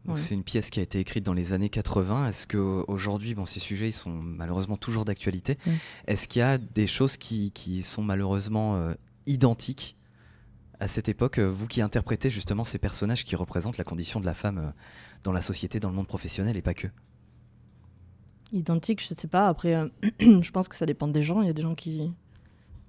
Ouais. 0.07 0.17
c'est 0.17 0.35
une 0.35 0.45
pièce 0.45 0.71
qui 0.71 0.79
a 0.79 0.83
été 0.83 1.01
écrite 1.01 1.25
dans 1.27 1.33
les 1.35 1.53
années 1.53 1.69
80. 1.69 2.29
Est-ce 2.29 2.47
que 2.47 2.85
aujourd'hui, 2.87 3.35
bon, 3.35 3.45
ces 3.45 3.59
sujets 3.59 3.89
ils 3.89 3.93
sont 3.93 4.11
malheureusement 4.13 4.77
toujours 4.77 5.05
d'actualité. 5.05 5.59
Est-ce 6.07 6.29
qu'il 6.29 6.41
y 6.41 6.43
a 6.45 6.59
des 6.59 6.87
choses 6.87 7.17
qui, 7.17 7.51
qui 7.51 7.83
sont 7.83 8.03
malheureusement 8.03 8.77
euh, 8.77 8.95
identiques 9.27 9.96
à 10.81 10.89
cette 10.89 11.09
époque 11.09 11.39
euh, 11.39 11.51
Vous 11.51 11.67
qui 11.67 11.81
interprétez 11.81 12.31
justement 12.31 12.65
ces 12.65 12.79
personnages 12.79 13.25
qui 13.25 13.37
représentent 13.37 13.79
la 13.79 13.85
condition 13.85 14.21
de 14.21 14.27
la 14.27 14.35
femme 14.35 14.59
euh, 14.59 14.71
dans 15.25 15.33
la 15.33 15.41
société, 15.41 15.81
dans 15.81 15.91
le 15.91 15.97
monde 15.97 16.07
professionnel 16.07 16.57
et 16.57 16.63
pas 16.63 16.75
que. 16.75 16.89
identique, 18.53 19.03
je 19.03 19.15
sais 19.15 19.29
pas. 19.29 19.49
Après, 19.49 19.75
euh, 19.75 19.89
je 20.21 20.51
pense 20.51 20.69
que 20.69 20.77
ça 20.77 20.87
dépend 20.87 21.09
des 21.09 21.23
gens. 21.23 21.43
Il 21.43 21.47
y 21.47 21.51
a 21.51 21.55
des 21.55 21.63
gens 21.63 21.75
qui, 21.75 22.11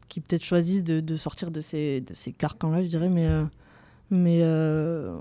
qui 0.07 0.21
peut-être 0.21 0.43
choisissent 0.43 0.83
de, 0.83 1.15
sortir 1.15 1.51
de 1.51 1.61
ces, 1.61 2.01
de 2.01 2.13
ces 2.13 2.33
carcans-là, 2.33 2.83
je 2.83 2.87
dirais. 2.87 3.09
Mais, 3.09 3.27
mais 4.09 4.41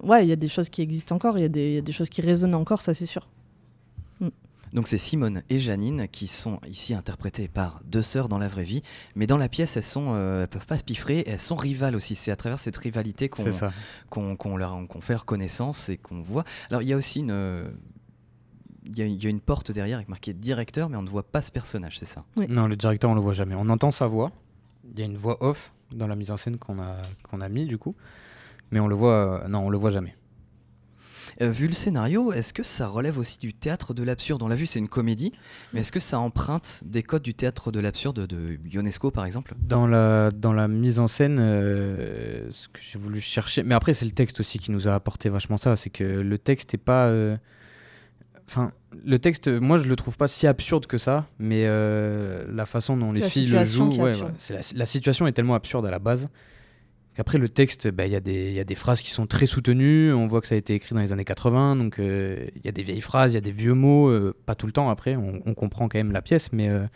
ouais, 0.03 0.25
il 0.25 0.29
y 0.29 0.33
a 0.33 0.37
des 0.37 0.49
choses 0.49 0.69
qui 0.69 0.83
existent 0.83 1.15
encore. 1.15 1.39
Il 1.39 1.43
y, 1.57 1.75
y 1.75 1.79
a 1.79 1.83
des 1.83 1.93
choses 1.93 2.09
qui 2.09 2.21
résonnent 2.21 2.55
encore, 2.55 2.83
ça 2.83 2.95
c'est 2.95 3.07
sûr. 3.07 3.29
Donc 4.73 4.89
c'est 4.89 4.99
Simone 4.99 5.43
et 5.49 5.59
Janine 5.59 6.09
qui 6.09 6.27
sont 6.27 6.61
ici 6.67 6.95
interprétées 6.95 7.49
par 7.49 7.81
deux 7.85 8.03
sœurs 8.03 8.29
dans 8.29 8.39
la 8.39 8.49
vraie 8.49 8.65
vie, 8.65 8.83
mais 9.15 9.27
dans 9.27 9.39
la 9.39 9.49
pièce 9.49 9.77
elles 9.77 9.83
sont, 9.83 10.15
euh, 10.15 10.43
elles 10.43 10.49
peuvent 10.49 10.67
pas 10.67 10.79
se 10.79 10.85
piffrer, 10.85 11.21
et 11.21 11.31
elles 11.31 11.41
sont 11.41 11.57
rivales 11.57 11.97
aussi. 11.97 12.15
C'est 12.15 12.31
à 12.31 12.37
travers 12.37 12.59
cette 12.59 12.77
rivalité 12.77 13.29
qu'on 13.29 13.45
leur 14.57 14.87
qu'on 14.89 15.01
fait 15.01 15.13
leur 15.15 15.25
connaissance 15.25 15.89
et 15.89 15.97
qu'on 15.97 16.21
voit. 16.21 16.45
Alors 16.71 16.83
il 16.83 16.89
y 16.89 16.93
a 16.93 16.97
aussi 16.97 17.21
une 17.21 17.31
euh, 17.31 17.69
il 18.89 18.97
y, 18.97 19.03
a, 19.03 19.07
il 19.07 19.23
y 19.23 19.27
a 19.27 19.31
une 19.31 19.41
porte 19.41 19.73
derrière 19.73 19.97
avec 19.97 20.09
marqué 20.09 20.33
directeur, 20.33 20.89
mais 20.89 20.97
on 20.97 21.03
ne 21.03 21.09
voit 21.09 21.25
pas 21.25 21.43
ce 21.43 21.51
personnage, 21.51 21.99
c'est 21.99 22.07
ça? 22.07 22.25
Oui. 22.37 22.47
Non, 22.49 22.69
le 22.69 22.77
directeur, 22.77 23.11
on 23.11 23.15
le 23.15 23.21
voit 23.21 23.33
jamais. 23.33 23.57
On 23.57 23.69
entend 23.69 23.91
sa 23.91 24.07
voix. 24.07 24.31
Il 24.93 24.99
y 24.99 25.03
a 25.03 25.07
une 25.07 25.17
voix 25.17 25.43
off 25.43 25.73
dans 25.91 26.07
la 26.07 26.15
mise 26.15 26.31
en 26.31 26.37
scène 26.37 26.57
qu'on 26.57 26.79
a, 26.79 26.99
qu'on 27.29 27.41
a 27.41 27.49
mis, 27.49 27.67
du 27.67 27.79
coup. 27.79 27.97
Mais 28.71 28.79
on 28.79 28.87
le 28.87 28.95
voit, 28.95 29.43
euh, 29.43 29.49
non, 29.49 29.67
on 29.67 29.71
le 29.71 29.79
voit 29.79 29.91
jamais. 29.91 30.15
Euh, 31.43 31.51
vu 31.51 31.67
le 31.67 31.75
scénario, 31.75 32.33
est-ce 32.33 32.53
que 32.53 32.63
ça 32.63 32.89
relève 32.89 33.19
aussi 33.19 33.39
du 33.39 33.53
théâtre 33.53 33.93
de 33.93 34.03
l'absurde? 34.03 34.43
On 34.43 34.49
l'a 34.49 34.57
vu, 34.57 34.67
c'est 34.67 34.79
une 34.79 34.89
comédie, 34.89 35.33
mais 35.73 35.81
est-ce 35.81 35.93
que 35.93 36.01
ça 36.01 36.19
emprunte 36.19 36.83
des 36.85 37.03
codes 37.03 37.23
du 37.23 37.35
théâtre 37.35 37.71
de 37.71 37.81
l'absurde 37.81 38.27
de 38.27 38.59
Ionesco 38.71 39.11
par 39.11 39.25
exemple? 39.25 39.55
Dans 39.59 39.87
la, 39.87 40.31
dans 40.31 40.53
la 40.53 40.67
mise 40.67 40.99
en 40.99 41.09
scène, 41.09 41.39
euh, 41.39 42.49
ce 42.51 42.69
que 42.69 42.81
j'ai 42.81 42.99
voulu 42.99 43.21
chercher, 43.21 43.63
mais 43.63 43.75
après 43.75 43.93
c'est 43.93 44.07
le 44.07 44.13
texte 44.13 44.41
aussi 44.41 44.59
qui 44.59 44.71
nous 44.71 44.89
a 44.89 44.95
apporté 44.95 45.29
vachement 45.29 45.59
ça, 45.59 45.77
c'est 45.77 45.91
que 45.91 46.05
le 46.05 46.39
texte 46.39 46.73
est 46.73 46.79
pas, 46.79 47.07
euh, 47.07 47.37
enfin 48.49 48.73
le 49.05 49.19
texte, 49.19 49.49
moi 49.49 49.77
je 49.77 49.89
le 49.89 49.97
trouve 49.97 50.17
pas 50.17 50.29
si 50.29 50.47
absurde 50.47 50.87
que 50.87 50.97
ça, 50.97 51.27
mais 51.39 51.65
euh, 51.67 52.47
la 52.51 52.65
façon 52.65 52.97
dont 52.97 53.13
les 53.13 53.21
filles 53.23 53.47
le 53.47 53.59
situation 53.59 53.91
jouent, 53.91 54.03
ouais, 54.03 54.17
ouais, 54.17 54.61
la 54.75 54.87
situation 54.87 55.27
est 55.27 55.33
tellement 55.33 55.55
absurde 55.55 55.85
à 55.85 55.91
la 55.91 55.99
base 55.99 56.29
Après, 57.19 57.39
le 57.39 57.49
texte, 57.49 57.89
bah, 57.89 58.07
il 58.07 58.13
y, 58.13 58.17
a 58.17 58.21
des- 58.21 58.75
phrases 58.75 59.01
qui 59.01 59.11
sont 59.11 59.27
très 59.27 59.47
soutenues. 59.47 60.13
On 60.13 60.27
voit 60.27 60.43
que 60.43 60.47
ça 60.47 60.55
a 60.55 60.59
été 60.59 60.75
écrit 60.75 60.95
dans 60.95 61.01
les 61.01 61.13
années 61.13 61.25
80. 61.25 61.77
Donc, 61.77 61.99
euh, 61.99 62.47
il 62.57 62.65
y 62.65 62.69
a 62.69 62.73
des 62.73 62.83
vieilles 62.83 63.01
phrases, 63.01 63.33
il 63.33 63.37
y 63.37 63.39
a 63.39 63.43
des 63.43 63.53
vieux 63.53 63.73
mots. 63.73 64.09
euh, 64.09 64.35
pas 64.45 64.55
tout 64.55 64.67
le 64.67 64.73
temps, 64.73 64.91
après, 64.91 65.17
on, 65.17 65.55
comprend 65.55 65.89
quand 65.89 65.99
même 65.99 66.13
la 66.13 66.21
pièce. 66.21 66.53
Mais 66.53 66.69
euh, 66.69 66.87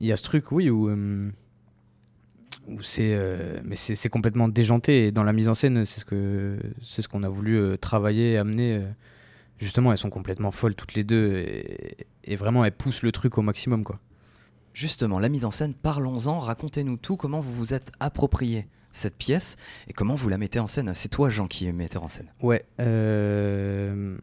il 0.00 0.08
y 0.08 0.12
a 0.12 0.16
ce 0.16 0.24
truc, 0.24 0.50
oui, 0.50 0.70
où, 0.70 0.90
c'est 2.82 4.08
complètement 4.10 4.48
déjanté. 4.48 5.06
Et 5.06 5.12
dans 5.12 5.22
la 5.22 5.32
mise 5.32 5.48
en 5.48 5.54
scène, 5.54 5.84
c'est 5.84 6.00
ce 6.00 7.08
qu'on 7.08 7.22
a 7.22 7.28
voulu 7.28 7.78
travailler 7.78 8.38
amener. 8.38 8.82
justement, 9.58 9.92
elles 9.92 9.98
sont 9.98 10.10
complètement 10.10 10.50
folles 10.50 10.74
toutes 10.74 10.94
les 10.94 11.04
deux. 11.04 11.36
Et, 11.36 12.08
et 12.24 12.34
vraiment, 12.34 12.64
elles 12.64 12.72
poussent 12.72 13.02
le 13.02 13.12
truc 13.12 13.38
au 13.38 13.42
maximum, 13.42 13.84
quoi. 13.84 14.00
Justement, 14.74 15.20
la 15.20 15.28
mise 15.28 15.44
en 15.44 15.50
scène, 15.52 15.74
parlons-en, 15.74 16.40
racontez-nous 16.40 16.96
tout, 16.96 17.16
comment 17.16 17.40
vous 17.40 17.52
vous 17.52 17.74
êtes 17.74 17.92
approprié 18.00 18.66
cette 18.98 19.16
pièce 19.16 19.56
et 19.88 19.92
comment 19.92 20.14
vous 20.14 20.28
la 20.28 20.38
mettez 20.38 20.58
en 20.58 20.66
scène? 20.66 20.92
C'est 20.94 21.08
toi, 21.08 21.30
Jean, 21.30 21.46
qui 21.46 21.66
est 21.66 21.72
metteur 21.72 22.02
en 22.02 22.08
scène. 22.08 22.32
Ouais. 22.42 22.64
euh, 22.80 24.16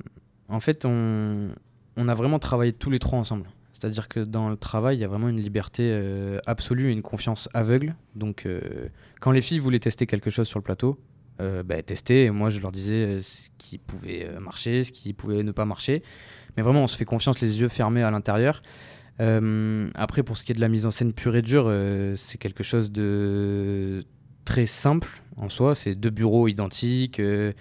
en 0.48 0.60
fait, 0.60 0.86
on, 0.86 1.50
on 1.98 2.08
a 2.08 2.14
vraiment 2.14 2.40
travaillé 2.40 2.74
tous 2.74 2.92
les 2.92 3.00
trois 3.00 3.18
ensemble. 3.18 3.48
C'est-à-dire 3.74 4.08
que 4.08 4.22
dans 4.22 4.50
le 4.50 4.56
travail, 4.56 4.98
il 4.98 5.02
y 5.02 5.04
a 5.04 5.08
vraiment 5.08 5.28
une 5.28 5.42
liberté 5.42 5.84
euh, 5.92 6.40
absolue 6.46 6.90
et 6.90 6.94
une 6.94 7.02
confiance 7.02 7.50
aveugle. 7.54 7.96
Donc, 8.16 8.46
euh, 8.46 8.88
quand 9.20 9.32
les 9.32 9.42
filles 9.42 9.60
voulaient 9.60 9.80
tester 9.80 10.08
quelque 10.08 10.30
chose 10.30 10.48
sur 10.48 10.60
le 10.60 10.64
plateau, 10.64 10.98
euh, 11.42 11.62
bah, 11.62 11.82
testaient. 11.84 12.24
Et 12.24 12.32
moi, 12.32 12.50
je 12.50 12.62
leur 12.62 12.72
disais 12.72 13.22
ce 13.22 13.50
qui 13.58 13.78
pouvait 13.78 14.30
marcher, 14.40 14.86
ce 14.86 14.92
qui 14.92 15.12
pouvait 15.14 15.44
ne 15.44 15.52
pas 15.52 15.66
marcher. 15.66 16.04
Mais 16.56 16.64
vraiment, 16.64 16.84
on 16.84 16.88
se 16.88 16.96
fait 16.96 17.06
confiance 17.06 17.42
les 17.42 17.60
yeux 17.60 17.68
fermés 17.68 18.02
à 18.02 18.12
l'intérieur. 18.12 18.64
Après, 19.20 20.24
pour 20.24 20.38
ce 20.38 20.46
qui 20.46 20.54
est 20.54 20.56
de 20.56 20.62
la 20.62 20.70
mise 20.70 20.86
en 20.86 20.92
scène 20.92 21.14
pure 21.14 21.36
et 21.36 21.42
dure, 21.42 21.72
c'est 22.18 22.38
quelque 22.38 22.64
chose 22.64 22.92
de 22.92 24.06
très 24.46 24.66
simple 24.66 25.10
en 25.38 25.50
soi. 25.50 25.76
C'est 25.76 25.96
deux 25.96 26.10
bureaux 26.12 26.48
identiques. 26.48 27.20
euh, 27.20 27.52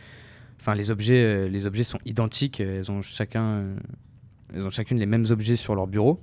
Enfin, 0.61 0.75
les 0.75 0.91
objets, 0.91 1.23
euh, 1.23 1.49
les 1.49 1.67
objets 1.67 1.85
sont 1.85 1.99
identiques. 2.07 2.61
euh, 2.63 2.79
Elles 2.79 2.91
ont 2.91 3.03
chacun, 3.03 3.65
elles 4.55 4.65
ont 4.65 4.71
chacune 4.71 4.99
les 4.99 5.05
mêmes 5.07 5.27
objets 5.31 5.57
sur 5.57 5.75
leur 5.75 5.87
bureau. 5.87 6.23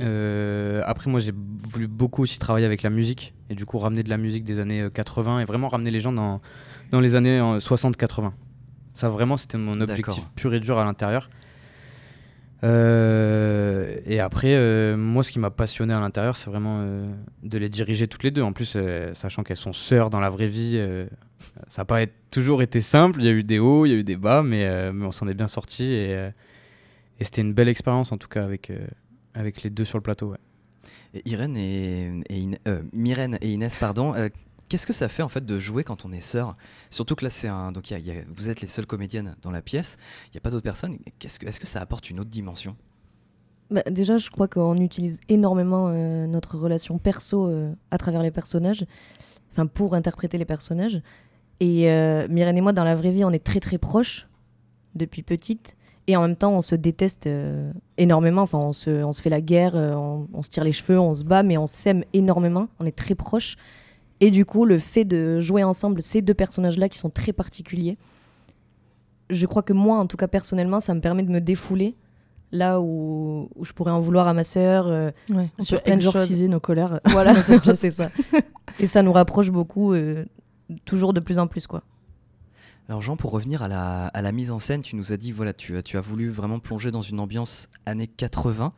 Euh, 0.00 0.80
après, 0.86 1.10
moi, 1.10 1.20
j'ai 1.20 1.32
voulu 1.34 1.86
beaucoup 1.86 2.22
aussi 2.22 2.38
travailler 2.38 2.64
avec 2.66 2.82
la 2.82 2.90
musique 2.90 3.34
et 3.50 3.54
du 3.54 3.66
coup 3.66 3.78
ramener 3.78 4.02
de 4.02 4.08
la 4.08 4.16
musique 4.16 4.44
des 4.44 4.58
années 4.60 4.80
euh, 4.82 4.90
80 4.90 5.40
et 5.40 5.44
vraiment 5.44 5.68
ramener 5.68 5.90
les 5.90 6.00
gens 6.00 6.12
dans, 6.12 6.40
dans 6.90 7.00
les 7.00 7.14
années 7.14 7.38
euh, 7.40 7.58
60-80. 7.58 8.30
Ça, 8.94 9.08
vraiment, 9.10 9.36
c'était 9.36 9.58
mon 9.58 9.80
objectif 9.90 10.24
pur 10.36 10.54
et 10.54 10.60
dur 10.60 10.78
à 10.78 10.84
l'intérieur. 10.84 11.28
Euh, 12.64 13.98
et 14.06 14.20
après, 14.20 14.54
euh, 14.54 14.96
moi, 14.96 15.22
ce 15.22 15.32
qui 15.32 15.38
m'a 15.38 15.50
passionné 15.50 15.92
à 15.92 16.00
l'intérieur, 16.00 16.36
c'est 16.36 16.48
vraiment 16.48 16.80
euh, 16.80 17.12
de 17.42 17.58
les 17.58 17.68
diriger 17.68 18.06
toutes 18.06 18.22
les 18.22 18.30
deux. 18.30 18.42
En 18.42 18.52
plus, 18.52 18.76
sachant 19.12 19.42
qu'elles 19.42 19.56
sont 19.56 19.72
sœurs 19.72 20.10
dans 20.10 20.20
la 20.20 20.30
vraie 20.30 20.48
vie, 20.48 20.80
ça 21.68 21.82
n'a 21.82 21.86
pas 21.86 22.06
toujours 22.30 22.62
été 22.62 22.80
simple. 22.80 23.20
Il 23.20 23.26
y 23.26 23.28
a 23.28 23.32
eu 23.32 23.44
des 23.44 23.58
hauts, 23.58 23.86
il 23.86 23.90
y 23.90 23.94
a 23.94 23.98
eu 23.98 24.04
des 24.04 24.16
bas, 24.16 24.42
mais, 24.42 24.90
on 25.00 25.12
s'en 25.12 25.28
est 25.28 25.34
bien 25.34 25.48
sorti 25.48 25.84
et, 25.84 26.30
c'était 27.20 27.42
une 27.42 27.52
belle 27.52 27.68
expérience 27.68 28.10
en 28.10 28.18
tout 28.18 28.26
cas 28.26 28.42
avec, 28.42 28.72
avec 29.34 29.62
les 29.62 29.70
deux 29.70 29.84
sur 29.84 29.96
le 29.96 30.02
plateau. 30.02 30.34
Irène 31.24 31.56
et, 31.56 32.10
et 32.28 32.48
Myrène 32.92 33.38
et 33.40 33.52
Inès, 33.52 33.76
pardon. 33.76 34.12
Qu'est-ce 34.72 34.86
que 34.86 34.94
ça 34.94 35.10
fait 35.10 35.22
en 35.22 35.28
fait 35.28 35.44
de 35.44 35.58
jouer 35.58 35.84
quand 35.84 36.06
on 36.06 36.12
est 36.12 36.22
sœurs 36.22 36.56
Surtout 36.88 37.14
que 37.14 37.24
là, 37.24 37.30
c'est 37.30 37.46
un. 37.46 37.72
Donc, 37.72 37.92
vous 38.34 38.48
êtes 38.48 38.62
les 38.62 38.66
seules 38.66 38.86
comédiennes 38.86 39.36
dans 39.42 39.50
la 39.50 39.60
pièce. 39.60 39.98
Il 40.28 40.30
n'y 40.32 40.38
a 40.38 40.40
pas 40.40 40.48
d'autres 40.48 40.62
personnes. 40.62 40.96
Qu'est-ce 41.18 41.38
que, 41.38 41.44
est-ce 41.44 41.60
que 41.60 41.66
ça 41.66 41.82
apporte 41.82 42.08
une 42.08 42.18
autre 42.20 42.30
dimension? 42.30 42.74
Bah, 43.70 43.82
déjà, 43.90 44.16
je 44.16 44.30
crois 44.30 44.48
qu'on 44.48 44.78
utilise 44.78 45.20
énormément 45.28 45.90
euh, 45.90 46.26
notre 46.26 46.56
relation 46.56 46.96
perso 46.96 47.48
euh, 47.48 47.74
à 47.90 47.98
travers 47.98 48.22
les 48.22 48.30
personnages, 48.30 48.86
enfin 49.50 49.66
pour 49.66 49.94
interpréter 49.94 50.38
les 50.38 50.46
personnages. 50.46 51.02
Et 51.60 51.90
euh, 51.90 52.26
Myrène 52.30 52.56
et 52.56 52.62
moi, 52.62 52.72
dans 52.72 52.84
la 52.84 52.94
vraie 52.94 53.12
vie, 53.12 53.26
on 53.26 53.30
est 53.30 53.44
très 53.44 53.60
très 53.60 53.76
proches 53.76 54.26
depuis 54.94 55.22
petite. 55.22 55.76
Et 56.06 56.16
en 56.16 56.22
même 56.22 56.36
temps, 56.36 56.52
on 56.54 56.62
se 56.62 56.76
déteste 56.76 57.26
euh, 57.26 57.70
énormément. 57.98 58.40
Enfin, 58.40 58.56
on 58.56 58.72
se, 58.72 59.04
on 59.04 59.12
se 59.12 59.20
fait 59.20 59.28
la 59.28 59.42
guerre, 59.42 59.74
on 59.74 60.42
se 60.42 60.48
tire 60.48 60.64
les 60.64 60.72
cheveux, 60.72 60.98
on 60.98 61.12
se 61.12 61.24
bat, 61.24 61.42
mais 61.42 61.58
on 61.58 61.66
s'aime 61.66 62.04
énormément. 62.14 62.68
On 62.80 62.86
est 62.86 62.96
très 62.96 63.14
proches. 63.14 63.58
Et 64.22 64.30
du 64.30 64.44
coup, 64.46 64.64
le 64.64 64.78
fait 64.78 65.04
de 65.04 65.40
jouer 65.40 65.64
ensemble 65.64 66.00
ces 66.00 66.22
deux 66.22 66.32
personnages-là 66.34 66.88
qui 66.88 66.96
sont 66.96 67.10
très 67.10 67.32
particuliers, 67.32 67.98
je 69.30 69.46
crois 69.46 69.62
que 69.62 69.72
moi, 69.72 69.98
en 69.98 70.06
tout 70.06 70.16
cas 70.16 70.28
personnellement, 70.28 70.80
ça 70.80 70.94
me 70.94 71.00
permet 71.00 71.22
de 71.22 71.30
me 71.30 71.40
défouler 71.40 71.96
là 72.52 72.80
où, 72.80 73.48
où 73.56 73.64
je 73.64 73.72
pourrais 73.72 73.90
en 73.92 74.00
vouloir 74.00 74.28
à 74.28 74.34
ma 74.34 74.44
sœur. 74.44 74.86
euh, 74.86 75.10
Ouais, 75.30 75.42
sur 75.58 75.82
plein 75.82 75.96
de 75.96 76.00
choses. 76.02 76.42
nos 76.44 76.60
colères. 76.60 77.00
voilà, 77.06 77.34
c'est 77.74 77.90
ça. 77.90 78.10
Et 78.78 78.86
ça 78.86 79.02
nous 79.02 79.12
rapproche 79.12 79.50
beaucoup, 79.50 79.92
euh, 79.94 80.24
toujours 80.84 81.12
de 81.14 81.20
plus 81.20 81.38
en 81.38 81.46
plus, 81.46 81.66
quoi. 81.66 81.82
Alors 82.88 83.00
Jean, 83.00 83.16
pour 83.16 83.30
revenir 83.30 83.62
à 83.62 83.68
la, 83.68 84.06
à 84.08 84.22
la 84.22 84.32
mise 84.32 84.50
en 84.50 84.58
scène, 84.58 84.82
tu 84.82 84.96
nous 84.96 85.12
as 85.12 85.16
dit, 85.16 85.32
voilà, 85.32 85.52
tu, 85.52 85.76
as- 85.78 85.82
tu 85.82 85.96
as 85.96 86.00
voulu 86.00 86.28
vraiment 86.28 86.58
plonger 86.58 86.90
dans 86.90 87.00
une 87.00 87.20
ambiance 87.20 87.68
années 87.86 88.06
80. 88.08 88.72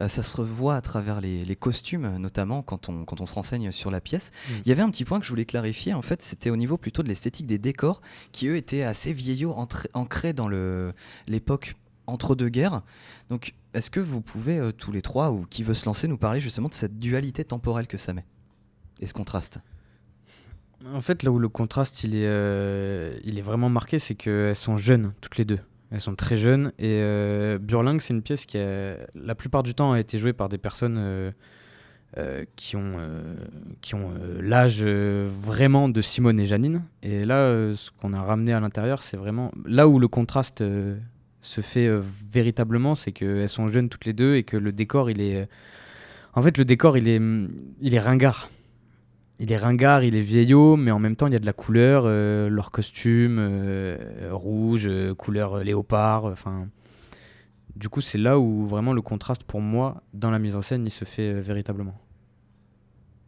Euh, 0.00 0.08
ça 0.08 0.22
se 0.22 0.36
revoit 0.36 0.76
à 0.76 0.80
travers 0.80 1.20
les, 1.20 1.44
les 1.44 1.56
costumes, 1.56 2.16
notamment 2.18 2.62
quand 2.62 2.88
on, 2.88 3.04
quand 3.04 3.20
on 3.20 3.26
se 3.26 3.34
renseigne 3.34 3.70
sur 3.72 3.90
la 3.90 4.00
pièce. 4.00 4.30
Mm. 4.30 4.52
Il 4.64 4.68
y 4.68 4.72
avait 4.72 4.82
un 4.82 4.90
petit 4.90 5.04
point 5.04 5.18
que 5.18 5.24
je 5.24 5.30
voulais 5.30 5.44
clarifier, 5.44 5.94
en 5.94 6.02
fait, 6.02 6.22
c'était 6.22 6.50
au 6.50 6.56
niveau 6.56 6.76
plutôt 6.76 7.02
de 7.02 7.08
l'esthétique 7.08 7.46
des 7.46 7.58
décors, 7.58 8.00
qui 8.32 8.46
eux 8.48 8.56
étaient 8.56 8.82
assez 8.82 9.12
vieillots, 9.12 9.54
ancrés 9.94 10.32
dans 10.32 10.48
l'époque 11.26 11.74
entre-deux-guerres. 12.06 12.82
Donc, 13.30 13.54
est-ce 13.74 13.90
que 13.90 14.00
vous 14.00 14.20
pouvez, 14.20 14.58
euh, 14.58 14.72
tous 14.72 14.92
les 14.92 15.02
trois, 15.02 15.30
ou 15.30 15.46
qui 15.46 15.62
veut 15.62 15.74
se 15.74 15.86
lancer, 15.86 16.08
nous 16.08 16.18
parler 16.18 16.40
justement 16.40 16.68
de 16.68 16.74
cette 16.74 16.98
dualité 16.98 17.44
temporelle 17.44 17.86
que 17.86 17.96
ça 17.96 18.12
met 18.12 18.24
Et 19.00 19.06
ce 19.06 19.14
contraste? 19.14 19.60
En 20.92 21.00
fait, 21.00 21.22
là 21.22 21.30
où 21.30 21.38
le 21.38 21.48
contraste 21.48 22.02
il 22.02 22.16
est, 22.16 22.26
euh, 22.26 23.16
il 23.24 23.38
est 23.38 23.42
vraiment 23.42 23.68
marqué, 23.68 23.98
c'est 23.98 24.16
qu'elles 24.16 24.56
sont 24.56 24.76
jeunes, 24.76 25.14
toutes 25.20 25.36
les 25.36 25.44
deux. 25.44 25.60
Elles 25.92 26.00
sont 26.00 26.14
très 26.14 26.38
jeunes. 26.38 26.72
Et 26.78 27.00
euh, 27.02 27.58
Burling, 27.58 28.00
c'est 28.00 28.14
une 28.14 28.22
pièce 28.22 28.46
qui, 28.46 28.56
a, 28.56 28.96
la 29.14 29.34
plupart 29.34 29.62
du 29.62 29.74
temps, 29.74 29.92
a 29.92 30.00
été 30.00 30.18
jouée 30.18 30.32
par 30.32 30.48
des 30.48 30.56
personnes 30.56 30.96
euh, 30.98 31.30
euh, 32.16 32.44
qui 32.56 32.76
ont, 32.76 32.94
euh, 32.98 33.34
qui 33.82 33.94
ont 33.94 34.10
l'âge 34.40 34.82
vraiment 34.82 35.90
de 35.90 36.00
Simone 36.00 36.40
et 36.40 36.46
Janine. 36.46 36.82
Et 37.02 37.26
là, 37.26 37.74
ce 37.74 37.90
qu'on 38.00 38.14
a 38.14 38.22
ramené 38.22 38.54
à 38.54 38.60
l'intérieur, 38.60 39.02
c'est 39.02 39.18
vraiment. 39.18 39.52
Là 39.66 39.86
où 39.86 39.98
le 39.98 40.08
contraste 40.08 40.64
se 41.42 41.60
fait 41.60 41.90
véritablement, 42.30 42.94
c'est 42.94 43.12
qu'elles 43.12 43.48
sont 43.48 43.68
jeunes 43.68 43.90
toutes 43.90 44.06
les 44.06 44.14
deux 44.14 44.36
et 44.36 44.44
que 44.44 44.56
le 44.56 44.72
décor, 44.72 45.10
il 45.10 45.20
est. 45.20 45.46
En 46.34 46.40
fait, 46.40 46.56
le 46.56 46.64
décor, 46.64 46.96
il 46.96 47.06
est, 47.06 47.20
il 47.82 47.94
est 47.94 48.00
ringard 48.00 48.48
il 49.42 49.52
est 49.52 49.58
ringard, 49.58 50.04
il 50.04 50.14
est 50.14 50.20
vieillot, 50.22 50.76
mais 50.76 50.90
en 50.92 50.98
même 51.00 51.16
temps 51.16 51.26
il 51.26 51.32
y 51.32 51.36
a 51.36 51.40
de 51.40 51.46
la 51.46 51.52
couleur, 51.52 52.04
euh, 52.06 52.48
leur 52.48 52.70
costume 52.70 53.36
euh, 53.40 53.96
rouge, 54.30 54.86
euh, 54.86 55.14
couleur 55.14 55.54
euh, 55.58 55.62
léopard, 55.64 56.24
enfin. 56.26 56.68
du 57.76 57.88
coup, 57.88 58.00
c'est 58.00 58.18
là 58.18 58.38
où 58.38 58.66
vraiment 58.66 58.92
le 58.92 59.02
contraste 59.02 59.42
pour 59.42 59.60
moi 59.60 60.02
dans 60.14 60.30
la 60.30 60.38
mise 60.38 60.54
en 60.56 60.62
scène 60.62 60.86
il 60.86 60.90
se 60.90 61.04
fait 61.04 61.32
véritablement. 61.40 61.94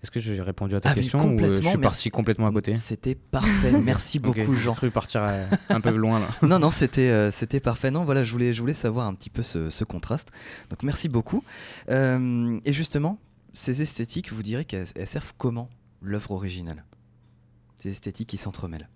Est-ce 0.04 0.10
que 0.10 0.20
j'ai 0.20 0.38
répondu 0.42 0.74
à 0.76 0.82
ta 0.82 0.90
Ah 0.90 0.92
oui, 0.94 1.00
question 1.00 1.18
ou 1.18 1.38
je 1.38 1.62
suis 1.62 1.78
parti 1.78 2.10
complètement 2.10 2.46
à 2.46 2.52
côté? 2.52 2.76
C'était 2.76 3.14
parfait, 3.14 3.72
merci 3.82 4.18
beaucoup 4.18 4.54
J'ai 4.54 4.60
Jean. 4.60 4.74
cru 4.74 4.90
partir 4.90 5.22
euh, 5.24 5.46
un 5.70 5.80
peu 5.80 5.96
loin 5.96 6.20
là. 6.20 6.28
non, 6.46 6.58
non, 6.58 6.70
c'était 6.70 7.08
euh, 7.08 7.30
c'était 7.30 7.58
parfait. 7.58 7.90
Non, 7.90 8.04
voilà, 8.04 8.22
je 8.22 8.30
voulais, 8.30 8.52
je 8.52 8.60
voulais 8.60 8.74
savoir 8.74 9.06
un 9.06 9.14
petit 9.14 9.30
peu 9.30 9.42
ce, 9.42 9.70
ce 9.70 9.82
contraste. 9.82 10.28
Donc, 10.68 10.82
merci 10.82 11.08
beaucoup. 11.08 11.42
Euh, 11.88 12.60
et 12.66 12.72
justement, 12.74 13.18
ces 13.54 13.80
esthétiques, 13.80 14.30
vous 14.30 14.42
direz 14.42 14.66
qu'elles 14.66 14.88
elles 14.94 15.06
servent 15.06 15.32
comment? 15.38 15.70
L'œuvre 16.04 16.30
originale 16.32 16.84
Ces 17.78 17.88
esthétiques 17.90 18.28
qui 18.28 18.36
s'entremêlent. 18.36 18.88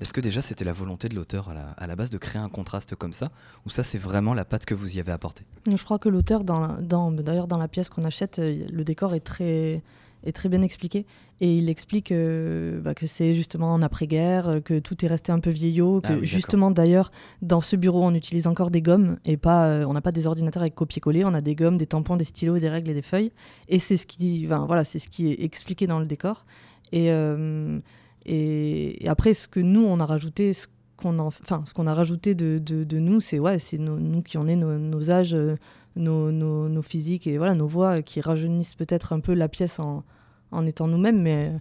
Est-ce 0.00 0.12
que 0.12 0.20
déjà 0.20 0.40
c'était 0.42 0.64
la 0.64 0.72
volonté 0.72 1.08
de 1.08 1.16
l'auteur 1.16 1.48
à 1.48 1.54
la, 1.54 1.70
à 1.72 1.86
la 1.88 1.96
base 1.96 2.10
de 2.10 2.18
créer 2.18 2.40
un 2.40 2.48
contraste 2.48 2.94
comme 2.94 3.12
ça 3.12 3.30
Ou 3.66 3.70
ça, 3.70 3.82
c'est 3.82 3.98
vraiment 3.98 4.32
la 4.32 4.44
patte 4.44 4.64
que 4.64 4.74
vous 4.74 4.96
y 4.96 5.00
avez 5.00 5.10
apportée? 5.10 5.44
Je 5.68 5.82
crois 5.84 5.98
que 5.98 6.08
l'auteur, 6.08 6.44
dans, 6.44 6.60
la- 6.60 6.76
dans, 6.80 7.10
d'ailleurs 7.10 7.48
dans 7.48 7.56
la 7.58 7.66
pièce 7.66 7.88
qu'on 7.88 8.04
achète, 8.04 8.38
euh, 8.38 8.64
le 8.70 8.84
décor 8.84 9.14
est 9.16 9.20
très, 9.20 9.82
est 10.24 10.32
très 10.32 10.48
bien 10.48 10.62
expliqué. 10.62 11.06
Et 11.40 11.56
il 11.58 11.68
explique 11.68 12.10
euh, 12.10 12.80
bah, 12.80 12.94
que 12.94 13.06
c'est 13.06 13.32
justement 13.34 13.72
en 13.72 13.80
après-guerre, 13.82 14.48
euh, 14.48 14.60
que 14.60 14.78
tout 14.80 15.04
est 15.04 15.08
resté 15.08 15.30
un 15.30 15.38
peu 15.38 15.50
vieillot, 15.50 16.00
que 16.00 16.06
Ah 16.06 16.10
oui, 16.10 16.14
d'accord. 16.16 16.28
justement 16.28 16.70
d'ailleurs 16.72 17.12
dans 17.42 17.60
ce 17.60 17.76
bureau 17.76 18.02
on 18.04 18.12
utilise 18.14 18.46
encore 18.48 18.70
des 18.72 18.82
gommes 18.82 19.18
et 19.24 19.36
pas, 19.36 19.66
euh, 19.66 19.84
on 19.84 19.92
n'a 19.92 20.00
pas 20.00 20.10
des 20.12 20.26
ordinateurs 20.26 20.62
avec 20.62 20.74
copier-coller, 20.74 21.24
on 21.24 21.34
a 21.34 21.40
des 21.40 21.54
gommes, 21.54 21.76
des 21.78 21.86
tampons, 21.86 22.16
des 22.16 22.24
stylos, 22.24 22.58
des 22.58 22.68
règles 22.68 22.90
et 22.90 22.94
des 22.94 23.02
feuilles. 23.02 23.30
Et 23.68 23.78
c'est 23.78 23.96
ce 23.96 24.06
qui, 24.06 24.46
voilà, 24.46 24.84
c'est 24.84 24.98
ce 24.98 25.08
qui 25.08 25.30
est 25.30 25.42
expliqué 25.44 25.86
dans 25.86 26.00
le 26.00 26.06
décor. 26.06 26.44
Et, 26.90 27.12
euh, 27.12 27.78
et, 28.26 29.04
et 29.04 29.08
après 29.08 29.34
ce 29.34 29.46
que 29.46 29.60
nous 29.60 29.84
on 29.84 30.00
a 30.00 30.06
rajouté, 30.06 30.52
ce 30.52 30.66
qu'on 30.96 31.18
en- 31.20 31.26
enfin 31.28 31.62
ce 31.66 31.72
qu'on 31.74 31.86
a 31.86 31.94
rajouté 31.94 32.34
de, 32.34 32.58
de, 32.58 32.82
de 32.82 32.98
nous, 32.98 33.20
c'est 33.20 33.38
ouais, 33.38 33.60
c'est 33.60 33.78
nous 33.78 34.22
qui 34.22 34.36
on 34.38 34.48
est 34.48 34.56
nos, 34.56 34.76
nos 34.76 35.10
âges. 35.10 35.36
Nos, 35.98 36.32
nos, 36.32 36.68
nos 36.68 36.82
physiques 36.82 37.26
et 37.26 37.36
voilà 37.36 37.54
nos 37.54 37.66
voix 37.66 38.02
qui 38.02 38.20
rajeunissent 38.20 38.74
peut-être 38.74 39.12
un 39.12 39.20
peu 39.20 39.34
la 39.34 39.48
pièce 39.48 39.78
en, 39.78 40.04
en 40.50 40.64
étant 40.64 40.88
nous-mêmes, 40.88 41.20
mais, 41.20 41.52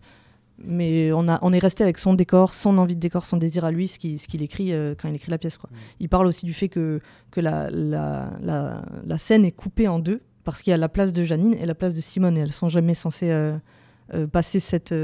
mais 0.59 1.11
on, 1.11 1.27
a, 1.27 1.39
on 1.41 1.51
est 1.53 1.59
resté 1.59 1.83
avec 1.83 1.97
son 1.97 2.13
décor, 2.13 2.53
son 2.53 2.77
envie 2.77 2.95
de 2.95 3.01
décor, 3.01 3.25
son 3.25 3.37
désir 3.37 3.65
à 3.65 3.71
lui, 3.71 3.87
ce 3.87 3.99
qu'il 3.99 4.17
ce 4.17 4.27
qu'il 4.27 4.41
écrit 4.41 4.71
euh, 4.71 4.95
quand 4.97 5.09
il 5.09 5.15
écrit 5.15 5.31
la 5.31 5.37
pièce. 5.37 5.57
Quoi. 5.57 5.69
Il 5.99 6.09
parle 6.09 6.27
aussi 6.27 6.45
du 6.45 6.53
fait 6.53 6.69
que, 6.69 7.01
que 7.31 7.41
la, 7.41 7.69
la, 7.69 8.29
la, 8.41 8.81
la 9.05 9.17
scène 9.17 9.43
est 9.45 9.51
coupée 9.51 9.87
en 9.87 9.99
deux, 9.99 10.21
parce 10.43 10.61
qu'il 10.61 10.71
y 10.71 10.73
a 10.73 10.77
la 10.77 10.89
place 10.89 11.11
de 11.11 11.23
Janine 11.23 11.53
et 11.55 11.65
la 11.65 11.75
place 11.75 11.93
de 11.93 12.01
Simone, 12.01 12.37
et 12.37 12.41
elles 12.41 12.53
sont 12.53 12.69
jamais 12.69 12.93
censées 12.93 13.31
euh, 13.31 13.57
euh, 14.13 14.25
passer 14.25 14.61
cette, 14.61 14.95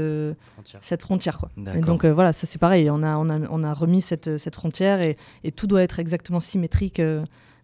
Frontière. 0.54 0.80
cette 0.82 1.02
frontière. 1.02 1.38
Quoi. 1.38 1.50
Et 1.74 1.80
donc 1.80 2.06
voilà, 2.06 2.32
ça 2.32 2.46
c'est 2.46 2.58
pareil, 2.58 2.88
on 2.90 3.02
a, 3.02 3.16
on 3.18 3.28
a, 3.28 3.38
on 3.50 3.62
a 3.62 3.74
remis 3.74 4.00
cette, 4.00 4.38
cette 4.38 4.54
frontière 4.54 5.02
et, 5.02 5.18
et 5.42 5.52
tout 5.52 5.66
doit 5.66 5.82
être 5.82 5.98
exactement 5.98 6.40
symétrique 6.40 7.02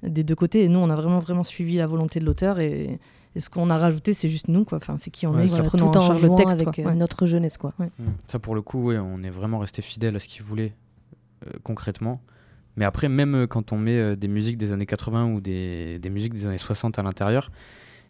des 0.03 0.25
deux 0.25 0.35
côtés. 0.35 0.65
Et 0.65 0.69
nous, 0.69 0.79
on 0.79 0.91
a 0.91 0.97
vraiment, 0.97 1.19
vraiment 1.19 1.45
suivi 1.45 1.77
la 1.77 1.87
volonté 1.87 2.21
de 2.21 2.25
l'auteur 2.25 2.59
et, 2.59 2.99
et 3.37 3.41
ce 3.41 3.49
qu'on 3.51 3.71
a 3.71 3.79
rajouté, 3.79 4.13
c'est 4.15 4.29
juste 4.29 4.49
nous, 4.49 4.65
quoi. 4.65 4.79
Enfin, 4.79 4.97
c'est 4.99 5.11
qui 5.11 5.27
on 5.27 5.35
Ouais, 5.35 5.45
est, 5.45 5.49
Voilà, 5.49 5.65
prenons 5.65 5.91
tout 5.91 5.99
en 5.99 6.03
en 6.03 6.07
charge 6.09 6.23
le 6.23 6.35
texte. 6.37 6.53
avec 6.53 6.65
quoi. 6.71 6.85
euh, 6.85 6.87
Ouais. 6.89 6.95
notre 6.95 7.27
jeunesse, 7.27 7.59
quoi. 7.59 7.75
Mm. 7.79 7.87
Ça, 8.27 8.39
pour 8.39 8.55
le 8.55 8.63
coup, 8.63 8.83
ouais, 8.85 8.99
on 8.99 9.23
est 9.23 9.31
vraiment 9.31 9.59
resté 9.59 9.83
fidèle 9.83 10.17
à 10.17 10.19
ce 10.19 10.29
qu'il 10.29 10.43
voulait 10.43 10.75
euh, 11.47 11.51
concrètement. 11.63 12.21
Mais 12.77 12.85
après, 12.85 13.09
même 13.09 13.35
euh, 13.35 13.47
quand 13.47 13.73
on 13.73 13.79
met 13.79 13.97
euh, 13.99 14.17
des 14.17 14.29
musiques 14.29 14.57
des 14.59 14.73
années 14.73 14.87
80 14.87 15.33
ou 15.33 15.41
des, 15.41 15.99
des 15.99 16.11
musiques 16.11 16.35
des 16.35 16.47
années 16.47 16.59
60 16.59 16.99
à 16.99 17.03
l'intérieur, 17.03 17.51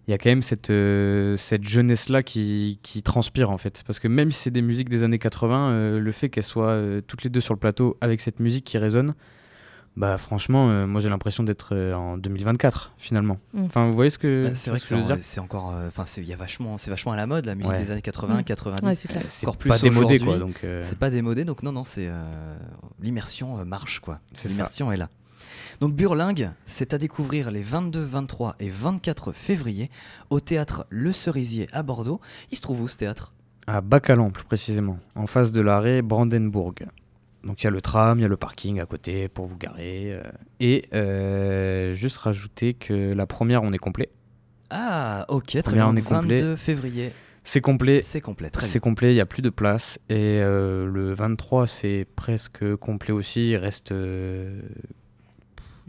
il 0.08 0.12
y 0.12 0.14
a 0.14 0.18
quand 0.18 0.30
même 0.30 0.42
cette, 0.42 0.70
euh, 0.70 1.36
cette 1.36 1.62
jeunesse-là 1.68 2.22
qui, 2.22 2.78
qui 2.82 3.02
transpire 3.02 3.50
en 3.50 3.58
fait. 3.58 3.82
Parce 3.86 3.98
que 3.98 4.08
même 4.08 4.30
si 4.30 4.42
c'est 4.42 4.50
des 4.50 4.62
musiques 4.62 4.88
des 4.88 5.02
années 5.02 5.18
80, 5.18 5.70
euh, 5.70 6.00
le 6.00 6.12
fait 6.12 6.28
qu'elles 6.30 6.42
soient 6.44 6.68
euh, 6.70 7.00
toutes 7.06 7.22
les 7.24 7.30
deux 7.30 7.40
sur 7.40 7.54
le 7.54 7.58
plateau 7.60 7.96
avec 8.00 8.20
cette 8.20 8.40
musique 8.40 8.64
qui 8.64 8.78
résonne, 8.78 9.14
bah 9.96 10.16
franchement, 10.18 10.70
euh, 10.70 10.86
moi 10.86 11.00
j'ai 11.00 11.08
l'impression 11.08 11.42
d'être 11.42 11.74
euh, 11.74 11.94
en 11.94 12.16
2024 12.16 12.92
finalement. 12.96 13.38
Mm. 13.52 13.64
Enfin, 13.64 13.86
vous 13.88 13.94
voyez 13.94 14.10
ce 14.10 14.18
que, 14.18 14.44
Bah, 14.48 14.54
c'est 14.54 14.70
vrai 14.70 14.78
ce 14.78 14.84
que 14.84 14.90
je 14.90 14.94
veux 14.94 15.00
c'est 15.06 15.14
dire 15.14 15.24
c'est 15.24 15.40
encore, 15.40 15.72
euh, 15.74 15.88
enfin 15.88 16.04
c'est 16.06 16.22
il 16.22 16.28
y 16.28 16.32
a 16.32 16.36
vachement, 16.36 16.78
c'est 16.78 16.90
vachement 16.90 17.12
à 17.12 17.16
la 17.16 17.26
mode 17.26 17.44
la 17.46 17.54
musique 17.54 17.72
Ouais. 17.72 17.78
des 17.78 17.90
années 17.90 18.00
80, 18.02 18.38
Mm. 18.40 18.44
90. 18.44 18.86
Ouais, 18.86 19.20
c'est 19.28 19.46
encore 19.46 19.56
plus 19.56 19.68
pas 19.68 19.78
démodé 19.78 20.14
aujourd'hui. 20.16 20.26
quoi. 20.26 20.38
Donc, 20.38 20.60
euh, 20.64 20.80
C'est 20.84 20.98
pas 20.98 21.10
démodé, 21.10 21.44
donc 21.44 21.62
non, 21.62 21.72
non, 21.72 21.84
c'est 21.84 22.06
euh, 22.08 22.56
l'immersion 23.00 23.58
euh, 23.58 23.64
marche 23.64 24.00
quoi. 24.00 24.20
C'est 24.34 24.44
ça. 24.44 24.48
L'immersion 24.48 24.92
est 24.92 24.96
là. 24.96 25.08
Donc 25.80 25.94
Burlingue, 25.94 26.50
c'est 26.64 26.94
à 26.94 26.98
découvrir 26.98 27.50
les 27.50 27.62
22, 27.62 28.02
23 28.04 28.54
et 28.60 28.68
24 28.68 29.32
février 29.32 29.90
au 30.28 30.38
théâtre 30.38 30.86
Le 30.90 31.12
Cerisier 31.12 31.68
à 31.72 31.82
Bordeaux. 31.82 32.20
Il 32.52 32.56
se 32.56 32.62
trouve 32.62 32.82
où 32.82 32.88
ce 32.88 32.96
théâtre? 32.96 33.32
À 33.66 33.80
Bacalan, 33.80 34.30
plus 34.30 34.44
précisément, 34.44 34.98
en 35.16 35.26
face 35.26 35.52
de 35.52 35.60
l'arrêt 35.60 36.02
Brandenburg. 36.02 36.86
Donc 37.44 37.62
il 37.62 37.64
y 37.64 37.66
a 37.68 37.70
le 37.70 37.80
tram, 37.80 38.18
il 38.18 38.22
y 38.22 38.24
a 38.24 38.28
le 38.28 38.36
parking 38.36 38.80
à 38.80 38.86
côté 38.86 39.28
pour 39.28 39.46
vous 39.46 39.56
garer. 39.56 40.12
euh, 40.12 40.22
et 40.60 40.84
euh, 40.94 41.94
juste 41.94 42.18
rajouter 42.18 42.74
que 42.74 43.12
la 43.14 43.26
première, 43.26 43.62
on 43.62 43.72
est 43.72 43.78
complet. 43.78 44.10
Ah, 44.70 45.24
ok, 45.28 45.62
très 45.62 45.72
bien. 45.74 45.88
on 45.88 45.96
est 45.96 46.02
complet. 46.02 46.36
22 46.38 46.56
février, 46.56 47.12
C'est 47.42 47.60
complet. 47.60 48.02
c'est 48.02 48.20
complet, 48.20 48.50
très 48.50 48.66
C'est 48.66 48.78
complet, 48.78 49.10
il 49.12 49.14
n'y 49.14 49.20
a 49.20 49.26
plus 49.26 49.42
de 49.42 49.50
place. 49.50 49.98
Et 50.08 50.38
euh, 50.40 50.86
le 50.86 51.12
23, 51.14 51.66
c'est 51.66 52.06
presque 52.14 52.76
complet 52.76 53.12
aussi. 53.12 53.50
Il 53.50 53.56
reste. 53.56 53.92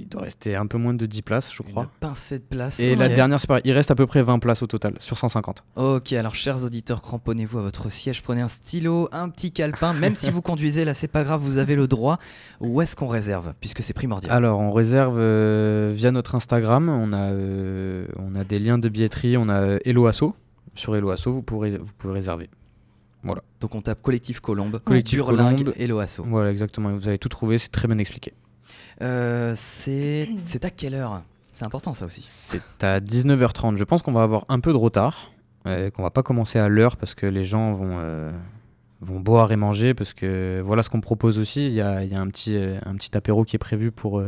Euh, 0.01 0.03
il 0.03 0.10
doit 0.10 0.22
rester 0.24 0.55
un 0.55 0.65
peu 0.67 0.77
moins 0.77 0.93
de 0.93 1.05
10 1.05 1.22
places, 1.22 1.51
je 1.53 1.63
Une 1.63 1.72
crois. 1.72 1.89
pincée 2.00 2.39
de 2.39 2.43
place. 2.43 2.79
Et 2.79 2.96
la 2.96 3.08
dernière, 3.10 3.39
c'est 3.39 3.48
pareil. 3.48 3.62
Il 3.65 3.72
reste 3.74 3.91
à 3.91 3.96
peu 3.96 4.05
près 4.08 4.22
20 4.22 4.39
places 4.39 4.62
au 4.62 4.67
total, 4.67 4.96
sur 5.00 5.17
150. 5.17 5.63
Ok, 5.75 6.13
alors 6.13 6.36
chers 6.36 6.63
auditeurs, 6.63 7.01
cramponnez-vous 7.01 7.60
à 7.60 7.62
votre 7.62 7.89
siège, 7.89 8.22
prenez 8.22 8.41
un 8.41 8.48
stylo, 8.48 9.10
un 9.12 9.29
petit 9.29 9.51
calepin, 9.51 9.93
même 9.93 10.15
si 10.15 10.29
vous 10.31 10.41
conduisez, 10.41 10.86
là 10.86 10.93
c'est 10.93 11.08
pas 11.08 11.24
grave, 11.24 11.41
vous 11.41 11.58
avez 11.58 11.75
le 11.75 11.88
droit. 11.88 12.20
Où 12.60 12.81
est-ce 12.81 12.96
qu'on 12.96 13.08
réserve 13.08 13.53
Puisque 13.60 13.84
c'est 13.84 13.93
primordial. 13.93 14.31
Alors, 14.31 14.60
on 14.60 14.72
réserve 14.72 15.15
euh, 15.17 15.91
via 15.96 16.12
notre 16.12 16.36
Instagram. 16.36 16.89
On 16.89 17.13
a, 17.13 17.31
euh, 17.31 18.08
on 18.17 18.36
a 18.36 18.43
des 18.43 18.60
liens 18.60 18.77
de 18.77 18.89
billetterie. 18.89 19.38
On 19.38 19.50
a 19.50 19.77
Eloasso. 19.86 20.36
Sur 20.75 20.96
Eloasso, 20.96 21.31
vous, 21.34 21.41
pourrez, 21.41 21.77
vous 21.77 21.93
pouvez 21.98 22.13
réserver. 22.13 22.50
Donc 23.60 23.75
on 23.75 23.81
tape 23.81 24.01
Collectif 24.01 24.39
Colombe, 24.39 24.79
Collectif 24.84 25.20
Burlingue 25.20 25.58
Colombe. 25.60 25.74
et 25.77 25.86
Loasso. 25.86 26.24
Voilà, 26.25 26.50
exactement. 26.50 26.89
Vous 26.89 27.08
avez 27.08 27.20
tout 27.20 27.29
trouvé. 27.29 27.60
C'est 27.60 27.70
très 27.70 27.88
bien 27.88 28.00
expliqué. 28.00 28.34
Euh, 29.01 29.53
c'est 29.55 30.27
à 30.63 30.70
quelle 30.70 30.93
heure? 30.93 31.24
C'est 31.53 31.65
important 31.65 31.93
ça 31.93 32.05
aussi. 32.05 32.25
C'est 32.27 32.84
à 32.84 33.00
19h30. 33.00 33.77
Je 33.77 33.84
pense 33.84 34.01
qu'on 34.01 34.12
va 34.13 34.24
avoir 34.24 34.46
un 34.50 34.60
peu 34.60 34.72
de 34.72 34.77
retard. 34.77 35.31
euh, 35.67 35.91
qu'on 35.91 36.01
va 36.03 36.10
pas 36.10 36.24
commencer 36.24 36.58
à 36.58 36.70
l'heure 36.70 36.98
parce 36.98 37.13
que 37.13 37.25
les 37.27 37.43
gens 37.43 37.74
vont, 37.74 37.98
euh, 38.00 38.31
vont 39.01 39.20
boire 39.20 39.51
et 39.51 39.55
manger. 39.58 39.93
Parce 39.93 40.13
que 40.13 40.62
voilà 40.65 40.81
ce 40.84 40.89
qu'on 40.89 41.01
propose 41.01 41.38
aussi. 41.38 41.65
Il 41.67 41.74
y 41.74 41.81
a, 41.81 42.03
il 42.03 42.12
y 42.12 42.15
a 42.15 42.20
un, 42.22 42.27
petit, 42.27 42.55
euh, 42.55 42.79
un 42.86 42.96
petit 42.96 43.15
apéro 43.15 43.43
qui 43.43 43.55
est 43.55 43.60
prévu 43.60 43.91
pour, 43.91 44.24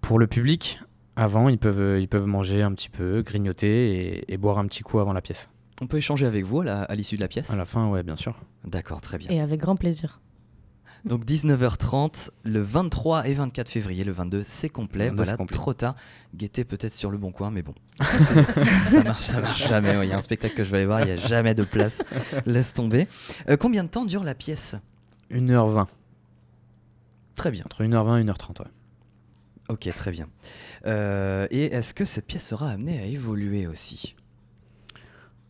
pour 0.00 0.18
le 0.18 0.26
public. 0.26 0.80
Avant, 1.16 1.48
ils 1.48 1.58
peuvent, 1.58 1.98
ils 2.00 2.08
peuvent 2.08 2.26
manger 2.26 2.62
un 2.62 2.72
petit 2.72 2.88
peu, 2.90 3.22
grignoter 3.22 4.20
et, 4.22 4.32
et 4.32 4.36
boire 4.36 4.58
un 4.58 4.66
petit 4.66 4.82
coup 4.82 4.98
avant 5.00 5.12
la 5.12 5.20
pièce. 5.20 5.48
On 5.80 5.86
peut 5.86 5.96
échanger 5.98 6.26
avec 6.26 6.44
vous 6.44 6.62
à 6.62 6.94
l'issue 6.94 7.16
de 7.16 7.20
la 7.20 7.28
pièce? 7.28 7.50
À 7.50 7.56
la 7.56 7.64
fin, 7.64 7.88
ouais, 7.88 8.02
bien 8.02 8.16
sûr. 8.16 8.34
D'accord, 8.64 9.00
très 9.00 9.18
bien. 9.18 9.30
Et 9.30 9.40
avec 9.40 9.60
grand 9.60 9.76
plaisir. 9.76 10.20
Donc 11.04 11.24
19h30, 11.24 12.30
le 12.44 12.60
23 12.60 13.28
et 13.28 13.34
24 13.34 13.68
février, 13.68 14.04
le 14.04 14.12
22 14.12 14.44
c'est 14.46 14.68
complet, 14.68 15.06
22, 15.06 15.16
voilà, 15.16 15.36
complet. 15.36 15.56
trop 15.56 15.72
tard. 15.74 15.94
Guettez 16.34 16.64
peut-être 16.64 16.92
sur 16.92 17.10
le 17.10 17.18
bon 17.18 17.30
coin, 17.32 17.50
mais 17.50 17.62
bon, 17.62 17.74
ça 18.90 19.02
marche, 19.02 19.22
ça 19.22 19.40
marche 19.40 19.68
jamais. 19.68 19.96
ouais. 19.96 20.06
Il 20.06 20.10
y 20.10 20.12
a 20.12 20.16
un 20.18 20.22
spectacle 20.22 20.54
que 20.54 20.64
je 20.64 20.70
vais 20.70 20.78
aller 20.78 20.86
voir, 20.86 21.00
il 21.00 21.06
n'y 21.06 21.12
a 21.12 21.16
jamais 21.16 21.54
de 21.54 21.62
place. 21.62 22.02
Laisse 22.46 22.74
tomber. 22.74 23.06
Euh, 23.48 23.56
combien 23.56 23.84
de 23.84 23.88
temps 23.88 24.04
dure 24.04 24.24
la 24.24 24.34
pièce? 24.34 24.76
1h20. 25.30 25.86
Très 27.36 27.50
bien. 27.50 27.62
Entre 27.64 27.84
1h20 27.84 28.20
et 28.20 28.24
1h30, 28.24 28.60
ouais. 28.62 28.70
Ok, 29.68 29.88
très 29.94 30.10
bien. 30.10 30.28
Euh, 30.86 31.46
et 31.50 31.66
est-ce 31.66 31.94
que 31.94 32.04
cette 32.04 32.26
pièce 32.26 32.46
sera 32.46 32.70
amenée 32.70 32.98
à 33.00 33.04
évoluer 33.04 33.66
aussi? 33.66 34.16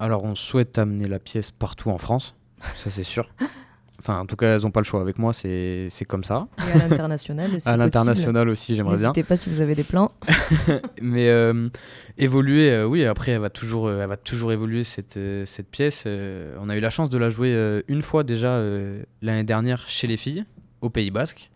Alors, 0.00 0.24
on 0.24 0.34
souhaite 0.34 0.78
amener 0.78 1.08
la 1.08 1.18
pièce 1.18 1.50
partout 1.50 1.90
en 1.90 1.98
France, 1.98 2.36
ça 2.76 2.90
c'est 2.90 3.02
sûr. 3.04 3.28
Enfin, 4.00 4.20
en 4.20 4.26
tout 4.26 4.36
cas, 4.36 4.54
elles 4.54 4.62
n'ont 4.62 4.70
pas 4.70 4.80
le 4.80 4.84
choix. 4.84 5.00
Avec 5.00 5.18
moi, 5.18 5.32
c'est 5.32 5.90
comme 6.06 6.24
ça. 6.24 6.46
Et 6.68 6.72
à 6.72 6.88
l'international. 6.88 7.50
si 7.60 7.68
à 7.68 7.76
l'international 7.76 8.48
aussi, 8.48 8.76
j'aimerais 8.76 8.96
bien. 8.96 9.08
N'hésitez 9.08 9.24
pas 9.24 9.36
si 9.36 9.50
vous 9.50 9.60
avez 9.60 9.74
des 9.74 9.82
plans. 9.82 10.12
Mais 11.02 11.28
euh, 11.28 11.68
évoluer, 12.16 12.70
euh, 12.70 12.86
oui, 12.86 13.04
après, 13.04 13.32
elle 13.32 13.40
va 13.40 13.50
toujours, 13.50 13.88
euh, 13.88 14.02
elle 14.02 14.08
va 14.08 14.16
toujours 14.16 14.52
évoluer 14.52 14.84
cette, 14.84 15.18
cette 15.46 15.68
pièce. 15.68 16.04
On 16.06 16.68
a 16.68 16.76
eu 16.76 16.80
la 16.80 16.90
chance 16.90 17.10
de 17.10 17.18
la 17.18 17.28
jouer 17.28 17.82
une 17.88 18.02
fois 18.02 18.22
déjà 18.22 18.62
l'année 19.22 19.44
dernière 19.44 19.88
chez 19.88 20.06
les 20.06 20.16
filles, 20.16 20.44
au 20.80 20.90
Pays 20.90 21.10
Basque. 21.10 21.50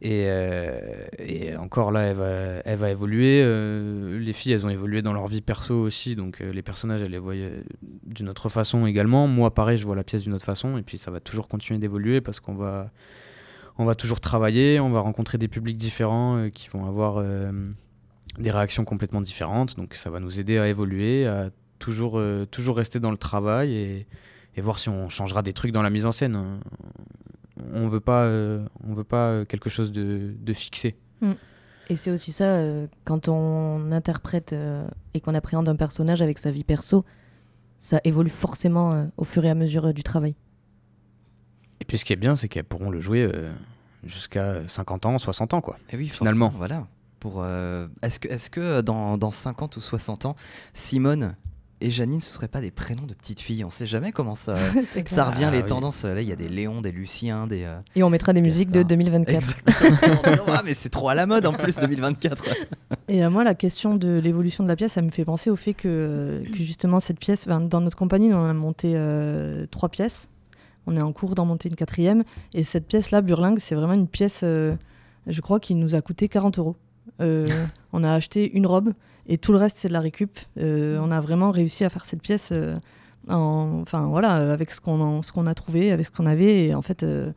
Et, 0.00 0.24
euh, 0.26 1.06
et 1.18 1.56
encore 1.56 1.90
là, 1.90 2.02
elle 2.02 2.16
va, 2.16 2.26
elle 2.64 2.78
va 2.78 2.90
évoluer. 2.90 3.40
Euh, 3.42 4.18
les 4.18 4.32
filles, 4.32 4.52
elles 4.52 4.66
ont 4.66 4.70
évolué 4.70 5.02
dans 5.02 5.12
leur 5.12 5.26
vie 5.28 5.40
perso 5.40 5.74
aussi. 5.74 6.16
Donc 6.16 6.40
euh, 6.40 6.52
les 6.52 6.62
personnages, 6.62 7.02
elles 7.02 7.12
les 7.12 7.18
voyaient 7.18 7.62
d'une 8.04 8.28
autre 8.28 8.48
façon 8.48 8.86
également. 8.86 9.26
Moi, 9.26 9.54
pareil, 9.54 9.78
je 9.78 9.86
vois 9.86 9.96
la 9.96 10.04
pièce 10.04 10.22
d'une 10.22 10.34
autre 10.34 10.44
façon. 10.44 10.76
Et 10.76 10.82
puis 10.82 10.98
ça 10.98 11.10
va 11.10 11.20
toujours 11.20 11.48
continuer 11.48 11.78
d'évoluer 11.78 12.20
parce 12.20 12.40
qu'on 12.40 12.54
va, 12.54 12.90
on 13.78 13.84
va 13.84 13.94
toujours 13.94 14.20
travailler. 14.20 14.80
On 14.80 14.90
va 14.90 15.00
rencontrer 15.00 15.38
des 15.38 15.48
publics 15.48 15.78
différents 15.78 16.50
qui 16.52 16.68
vont 16.68 16.84
avoir 16.86 17.24
des 18.38 18.50
réactions 18.50 18.84
complètement 18.84 19.20
différentes. 19.20 19.76
Donc 19.76 19.94
ça 19.94 20.10
va 20.10 20.20
nous 20.20 20.38
aider 20.38 20.58
à 20.58 20.68
évoluer, 20.68 21.26
à 21.26 21.50
toujours, 21.78 22.20
toujours 22.50 22.76
rester 22.76 23.00
dans 23.00 23.10
le 23.10 23.16
travail 23.16 23.72
et, 23.72 24.06
et 24.56 24.60
voir 24.60 24.78
si 24.78 24.88
on 24.88 25.08
changera 25.08 25.42
des 25.42 25.52
trucs 25.52 25.72
dans 25.72 25.82
la 25.82 25.90
mise 25.90 26.04
en 26.04 26.12
scène. 26.12 26.60
On 27.72 27.88
veut 27.88 28.00
pas, 28.00 28.24
euh, 28.24 28.64
on 28.86 28.94
veut 28.94 29.04
pas 29.04 29.28
euh, 29.28 29.44
quelque 29.44 29.70
chose 29.70 29.92
de, 29.92 30.34
de 30.38 30.52
fixé. 30.52 30.96
Et 31.90 31.96
c'est 31.96 32.10
aussi 32.10 32.32
ça, 32.32 32.44
euh, 32.44 32.86
quand 33.04 33.28
on 33.28 33.92
interprète 33.92 34.52
euh, 34.52 34.86
et 35.12 35.20
qu'on 35.20 35.34
appréhende 35.34 35.68
un 35.68 35.76
personnage 35.76 36.22
avec 36.22 36.38
sa 36.38 36.50
vie 36.50 36.64
perso, 36.64 37.04
ça 37.78 38.00
évolue 38.04 38.30
forcément 38.30 38.92
euh, 38.92 39.04
au 39.18 39.24
fur 39.24 39.44
et 39.44 39.50
à 39.50 39.54
mesure 39.54 39.86
euh, 39.86 39.92
du 39.92 40.02
travail. 40.02 40.34
Et 41.80 41.84
puis 41.84 41.98
ce 41.98 42.04
qui 42.04 42.12
est 42.14 42.16
bien, 42.16 42.36
c'est 42.36 42.48
qu'elles 42.48 42.64
pourront 42.64 42.88
le 42.90 43.00
jouer 43.02 43.22
euh, 43.22 43.52
jusqu'à 44.04 44.66
50 44.66 45.06
ans, 45.06 45.18
60 45.18 45.54
ans. 45.54 45.60
quoi. 45.60 45.76
Eh 45.92 45.96
oui, 45.96 46.08
Finalement. 46.08 46.52
Voilà. 46.56 46.86
Pour, 47.20 47.42
euh, 47.42 47.86
est-ce 48.02 48.18
que, 48.18 48.28
est-ce 48.28 48.48
que 48.50 48.80
dans, 48.80 49.18
dans 49.18 49.30
50 49.30 49.76
ou 49.76 49.80
60 49.80 50.24
ans, 50.26 50.36
Simone 50.72 51.36
et 51.86 51.90
Janine, 51.90 52.20
ce 52.20 52.32
seraient 52.32 52.48
pas 52.48 52.60
des 52.60 52.70
prénoms 52.70 53.04
de 53.06 53.14
petites 53.14 53.40
filles 53.40 53.64
On 53.64 53.70
sait 53.70 53.86
jamais 53.86 54.10
comment 54.12 54.34
ça, 54.34 54.56
ça 55.06 55.24
revient, 55.30 55.44
Ah 55.48 55.50
les 55.50 55.58
oui. 55.58 55.66
tendances. 55.66 56.02
Là, 56.04 56.20
il 56.20 56.28
y 56.28 56.32
a 56.32 56.36
des 56.36 56.48
Léons, 56.48 56.80
des 56.80 56.92
Luciens, 56.92 57.46
des. 57.46 57.64
euh, 57.64 57.78
Et 57.96 58.02
on 58.02 58.10
mettra 58.10 58.32
des 58.32 58.40
musiques 58.40 58.70
de 58.70 58.82
Gaspard. 58.82 58.88
2024. 58.96 59.56
Exactement. 59.80 60.44
ah, 60.48 60.62
mais 60.64 60.74
c'est 60.74 60.88
trop 60.88 61.08
à 61.08 61.14
la 61.14 61.26
mode 61.26 61.46
en 61.46 61.52
plus 61.52 61.76
2024. 61.76 62.44
Et 63.08 63.24
euh, 63.24 63.30
moi, 63.30 63.44
la 63.44 63.54
question 63.54 63.94
de 63.96 64.18
l'évolution 64.18 64.64
de 64.64 64.68
la 64.68 64.76
pièce, 64.76 64.92
ça 64.92 65.02
me 65.02 65.10
fait 65.10 65.24
penser 65.24 65.50
au 65.50 65.56
fait 65.56 65.74
que, 65.74 65.88
euh, 65.88 66.42
que 66.44 66.56
justement, 66.64 67.00
cette 67.00 67.18
pièce, 67.18 67.46
ben, 67.46 67.60
dans 67.60 67.80
notre 67.80 67.96
compagnie, 67.96 68.32
on 68.32 68.44
a 68.44 68.52
monté 68.54 68.92
euh, 68.94 69.66
trois 69.70 69.88
pièces. 69.90 70.28
On 70.86 70.96
est 70.96 71.00
en 71.02 71.12
cours 71.12 71.34
d'en 71.34 71.44
monter 71.46 71.68
une 71.68 71.76
quatrième. 71.76 72.24
Et 72.54 72.64
cette 72.64 72.86
pièce-là, 72.86 73.20
Burlingue, 73.22 73.58
c'est 73.58 73.74
vraiment 73.74 73.94
une 73.94 74.08
pièce, 74.08 74.40
euh, 74.42 74.74
je 75.26 75.40
crois, 75.40 75.60
qui 75.60 75.74
nous 75.74 75.94
a 75.94 76.00
coûté 76.00 76.28
40 76.28 76.58
euros. 76.58 76.76
Euh, 77.20 77.46
on 77.92 78.02
a 78.04 78.12
acheté 78.12 78.50
une 78.56 78.66
robe 78.66 78.92
et 79.26 79.38
tout 79.38 79.52
le 79.52 79.58
reste, 79.58 79.76
c'est 79.78 79.88
de 79.88 79.92
la 79.92 80.00
récup. 80.00 80.38
Euh, 80.58 80.98
on 81.02 81.10
a 81.10 81.20
vraiment 81.20 81.50
réussi 81.50 81.84
à 81.84 81.88
faire 81.90 82.04
cette 82.04 82.22
pièce. 82.22 82.50
euh, 82.52 82.76
en- 83.28 83.78
enfin 83.80 84.06
voilà, 84.08 84.52
avec 84.52 84.70
ce 84.70 84.80
qu'on 84.80 85.22
a 85.46 85.54
trouvé, 85.54 85.92
avec 85.92 86.04
ce 86.06 86.10
qu'on 86.10 86.26
avait. 86.26 86.66
Et 86.66 86.74
en 86.74 86.82
fait, 86.82 87.02
euh, 87.04 87.30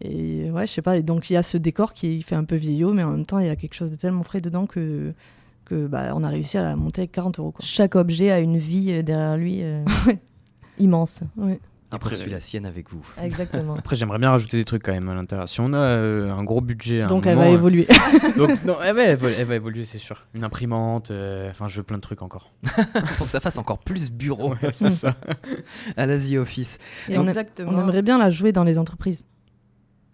et 0.00 0.50
ouais, 0.50 0.66
je 0.66 0.72
sais 0.72 0.82
pas. 0.82 0.96
Et 0.96 1.02
donc 1.02 1.30
il 1.30 1.34
y 1.34 1.36
a 1.36 1.42
ce 1.42 1.56
décor 1.56 1.92
qui 1.94 2.22
fait 2.22 2.34
un 2.34 2.44
peu 2.44 2.56
vieillot, 2.56 2.92
mais 2.92 3.02
en 3.04 3.12
même 3.12 3.26
temps, 3.26 3.38
il 3.38 3.46
y 3.46 3.50
a 3.50 3.56
quelque 3.56 3.74
chose 3.74 3.90
de 3.90 3.96
tellement 3.96 4.22
frais 4.24 4.40
dedans 4.40 4.66
que 4.66 5.12
que 5.66 5.86
bah, 5.86 6.12
on 6.16 6.24
a 6.24 6.28
réussi 6.28 6.58
à 6.58 6.62
la 6.64 6.74
monter 6.74 7.02
avec 7.02 7.12
40 7.12 7.38
euros. 7.38 7.52
Quoi. 7.52 7.64
Chaque 7.64 7.94
objet 7.94 8.32
a 8.32 8.40
une 8.40 8.58
vie 8.58 9.04
derrière 9.04 9.36
lui 9.36 9.62
euh, 9.62 9.84
immense. 10.80 11.20
Ouais. 11.36 11.60
Après, 11.92 12.10
poursuit 12.10 12.30
la 12.30 12.40
sienne 12.40 12.66
avec 12.66 12.90
vous. 12.90 13.04
Exactement. 13.22 13.74
Après, 13.74 13.96
j'aimerais 13.96 14.18
bien 14.18 14.30
rajouter 14.30 14.56
des 14.58 14.64
trucs 14.64 14.82
quand 14.82 14.92
même 14.92 15.08
à 15.08 15.14
l'intérieur. 15.14 15.48
Si 15.48 15.60
on 15.60 15.72
a 15.72 15.76
euh, 15.78 16.30
un 16.32 16.44
gros 16.44 16.60
budget, 16.60 17.00
à 17.02 17.04
un 17.06 17.08
Donc 17.08 17.26
elle 17.26 17.34
moment, 17.34 17.46
va 17.48 17.52
euh, 17.52 17.58
évoluer. 17.58 17.86
donc, 18.36 18.64
non, 18.64 18.76
elle 18.84 18.94
va, 18.94 19.02
elle 19.02 19.16
va- 19.16 19.30
elle 19.30 19.44
va 19.46 19.54
évoluer, 19.56 19.84
c'est 19.84 19.98
sûr. 19.98 20.26
Une 20.34 20.44
imprimante, 20.44 21.10
euh, 21.10 21.50
enfin, 21.50 21.66
je 21.68 21.76
veux 21.78 21.82
plein 21.82 21.96
de 21.96 22.02
trucs 22.02 22.22
encore. 22.22 22.52
Pour 23.16 23.26
que 23.26 23.30
ça 23.32 23.40
fasse 23.40 23.58
encore 23.58 23.78
plus 23.78 24.10
bureau 24.12 24.54
c'est 24.72 24.90
ça. 24.90 25.14
à 25.96 26.06
la 26.06 26.18
The 26.18 26.34
Office. 26.38 26.78
Et 27.08 27.14
Exactement. 27.14 27.72
on 27.72 27.80
aimerait 27.82 28.02
bien 28.02 28.18
la 28.18 28.30
jouer 28.30 28.52
dans 28.52 28.64
les 28.64 28.78
entreprises, 28.78 29.24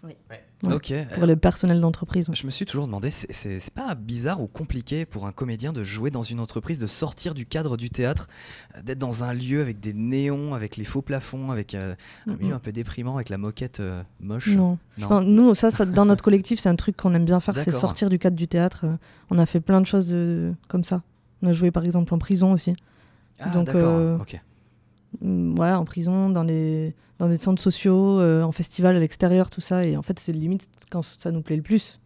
Ouais. 0.02 0.16
Ok. 0.64 0.92
pour 1.14 1.26
les 1.26 1.36
personnels 1.36 1.80
d'entreprise. 1.80 2.30
Je 2.32 2.46
me 2.46 2.50
suis 2.50 2.64
toujours 2.64 2.86
demandé, 2.86 3.10
c'est- 3.10 3.70
pas 3.74 3.94
bizarre 3.94 4.40
ou 4.40 4.46
compliqué 4.46 5.04
pour 5.04 5.26
un 5.26 5.32
comédien 5.32 5.72
de 5.72 5.84
jouer 5.84 6.10
dans 6.10 6.22
une 6.22 6.40
entreprise, 6.40 6.78
de 6.78 6.86
sortir 6.86 7.34
du 7.34 7.44
cadre 7.44 7.76
du 7.76 7.90
théâtre, 7.90 8.28
euh, 8.76 8.82
d'être 8.82 8.98
dans 8.98 9.22
un 9.22 9.34
lieu 9.34 9.60
avec 9.60 9.80
des 9.80 9.92
néons, 9.92 10.54
avec 10.54 10.76
les 10.76 10.84
faux 10.84 11.02
plafonds, 11.02 11.50
avec 11.50 11.74
euh, 11.74 11.94
un 12.26 12.36
milieu 12.36 12.54
un 12.54 12.58
peu 12.58 12.72
déprimant, 12.72 13.16
avec 13.16 13.28
la 13.28 13.38
moquette 13.38 13.80
euh, 13.80 14.02
moche? 14.20 14.48
Non. 14.48 14.78
Nous, 15.22 15.54
ça, 15.54 15.70
ça, 15.70 15.84
dans 15.84 16.06
notre 16.06 16.24
collectif, 16.24 16.58
c'est 16.58 16.68
un 16.70 16.76
truc 16.76 16.96
qu'on 16.96 17.14
aime 17.14 17.26
bien 17.26 17.40
faire, 17.40 17.56
c'est 17.56 17.72
sortir 17.72 18.08
du 18.08 18.18
cadre 18.18 18.36
du 18.36 18.48
théâtre. 18.48 18.86
On 19.30 19.38
a 19.38 19.46
fait 19.46 19.60
plein 19.60 19.80
de 19.80 19.86
choses 19.86 20.14
comme 20.68 20.84
ça. 20.84 21.02
On 21.42 21.48
a 21.48 21.52
joué 21.52 21.70
par 21.70 21.84
exemple 21.84 22.14
en 22.14 22.18
prison 22.18 22.52
aussi. 22.52 22.74
Ah, 23.38 23.50
Donc, 23.50 23.66
d'accord. 23.66 24.20
ok. 24.22 24.40
Mm, 25.20 25.58
Ouais, 25.58 25.72
en 25.72 25.84
prison, 25.84 26.28
dans 26.30 26.44
des, 26.44 26.94
dans 27.18 27.28
des 27.28 27.38
centres 27.38 27.62
sociaux, 27.62 28.20
euh, 28.20 28.42
en 28.42 28.52
festival 28.52 28.96
à 28.96 28.98
l'extérieur, 28.98 29.50
tout 29.50 29.60
ça. 29.60 29.84
Et 29.84 29.96
en 29.96 30.02
fait, 30.02 30.18
c'est 30.18 30.32
limite 30.32 30.70
quand 30.90 31.02
ça 31.02 31.30
nous 31.32 31.42
plaît 31.42 31.56
le 31.56 31.62
plus 31.62 32.00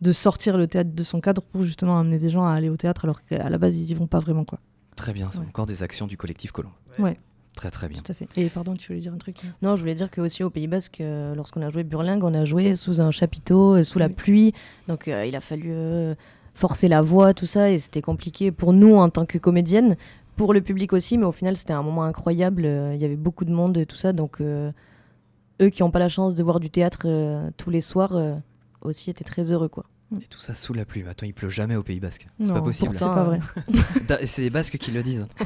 de 0.00 0.10
sortir 0.12 0.56
le 0.58 0.66
théâtre 0.66 0.90
de 0.92 1.02
son 1.04 1.20
cadre 1.20 1.42
pour 1.42 1.62
justement 1.62 1.98
amener 1.98 2.18
des 2.18 2.28
gens 2.28 2.44
à 2.44 2.52
aller 2.52 2.68
au 2.68 2.76
théâtre 2.76 3.04
alors 3.04 3.24
qu'à 3.24 3.48
la 3.48 3.58
base, 3.58 3.76
ils 3.76 3.88
y 3.90 3.94
vont 3.94 4.08
pas 4.08 4.18
vraiment. 4.18 4.44
quoi. 4.44 4.58
Très 4.96 5.12
bien, 5.12 5.28
c'est 5.30 5.38
ouais. 5.38 5.46
encore 5.46 5.66
des 5.66 5.82
actions 5.84 6.06
du 6.08 6.16
collectif 6.16 6.50
Colomb. 6.50 6.72
Ouais. 6.98 7.16
Très 7.54 7.70
très 7.70 7.88
bien. 7.88 8.00
Tout 8.02 8.10
à 8.10 8.14
fait. 8.14 8.26
Et 8.36 8.48
pardon, 8.48 8.74
tu 8.74 8.88
voulais 8.88 9.00
dire 9.00 9.12
un 9.12 9.18
truc 9.18 9.36
Non, 9.60 9.76
je 9.76 9.80
voulais 9.82 9.94
dire 9.94 10.10
que 10.10 10.20
aussi 10.20 10.42
au 10.42 10.50
Pays 10.50 10.66
Basque, 10.66 11.00
euh, 11.02 11.34
lorsqu'on 11.36 11.60
a 11.62 11.70
joué 11.70 11.84
Burlingue, 11.84 12.24
on 12.24 12.34
a 12.34 12.44
joué 12.46 12.74
sous 12.76 13.00
un 13.00 13.10
chapiteau, 13.10 13.76
euh, 13.76 13.84
sous 13.84 13.98
la 13.98 14.06
Oui. 14.08 14.14
pluie. 14.14 14.52
Donc 14.88 15.06
euh, 15.06 15.24
il 15.26 15.36
a 15.36 15.40
fallu 15.40 15.68
euh, 15.70 16.14
forcer 16.54 16.88
la 16.88 17.00
voix, 17.02 17.32
tout 17.34 17.46
ça, 17.46 17.70
et 17.70 17.78
c'était 17.78 18.02
compliqué 18.02 18.50
pour 18.52 18.72
nous 18.72 18.94
en 18.96 19.08
tant 19.10 19.24
que 19.26 19.38
comédienne, 19.38 19.96
pour 20.36 20.52
le 20.54 20.60
public 20.60 20.92
aussi, 20.92 21.18
mais 21.18 21.24
au 21.24 21.32
final 21.32 21.56
c'était 21.56 21.72
un 21.72 21.82
moment 21.82 22.04
incroyable. 22.04 22.64
euh, 22.64 22.94
Il 22.94 23.00
y 23.00 23.04
avait 23.04 23.16
beaucoup 23.16 23.44
de 23.44 23.52
monde 23.52 23.76
et 23.76 23.86
tout 23.86 23.96
ça, 23.96 24.12
donc 24.12 24.40
euh, 24.40 24.72
eux 25.60 25.68
qui 25.70 25.82
n'ont 25.82 25.90
pas 25.90 25.98
la 25.98 26.08
chance 26.08 26.34
de 26.34 26.42
voir 26.42 26.60
du 26.60 26.70
théâtre 26.70 27.02
euh, 27.04 27.50
tous 27.56 27.70
les 27.70 27.80
soirs 27.80 28.14
euh, 28.16 28.34
aussi 28.80 29.10
étaient 29.10 29.24
très 29.24 29.52
heureux, 29.52 29.68
quoi. 29.68 29.84
Et 30.20 30.26
tout 30.26 30.40
ça 30.40 30.52
sous 30.52 30.74
la 30.74 30.84
pluie. 30.84 31.04
Attends, 31.08 31.24
il 31.24 31.32
pleut 31.32 31.48
jamais 31.48 31.74
au 31.74 31.82
Pays 31.82 31.98
Basque. 32.00 32.28
C'est 32.42 32.52
pas 32.52 32.60
possible. 32.60 32.94
C'est 32.98 33.04
pas 33.06 33.24
vrai. 33.24 33.40
C'est 34.26 34.42
les 34.42 34.50
Basques 34.50 34.76
qui 34.76 34.90
le 34.90 35.02
disent. 35.02 35.26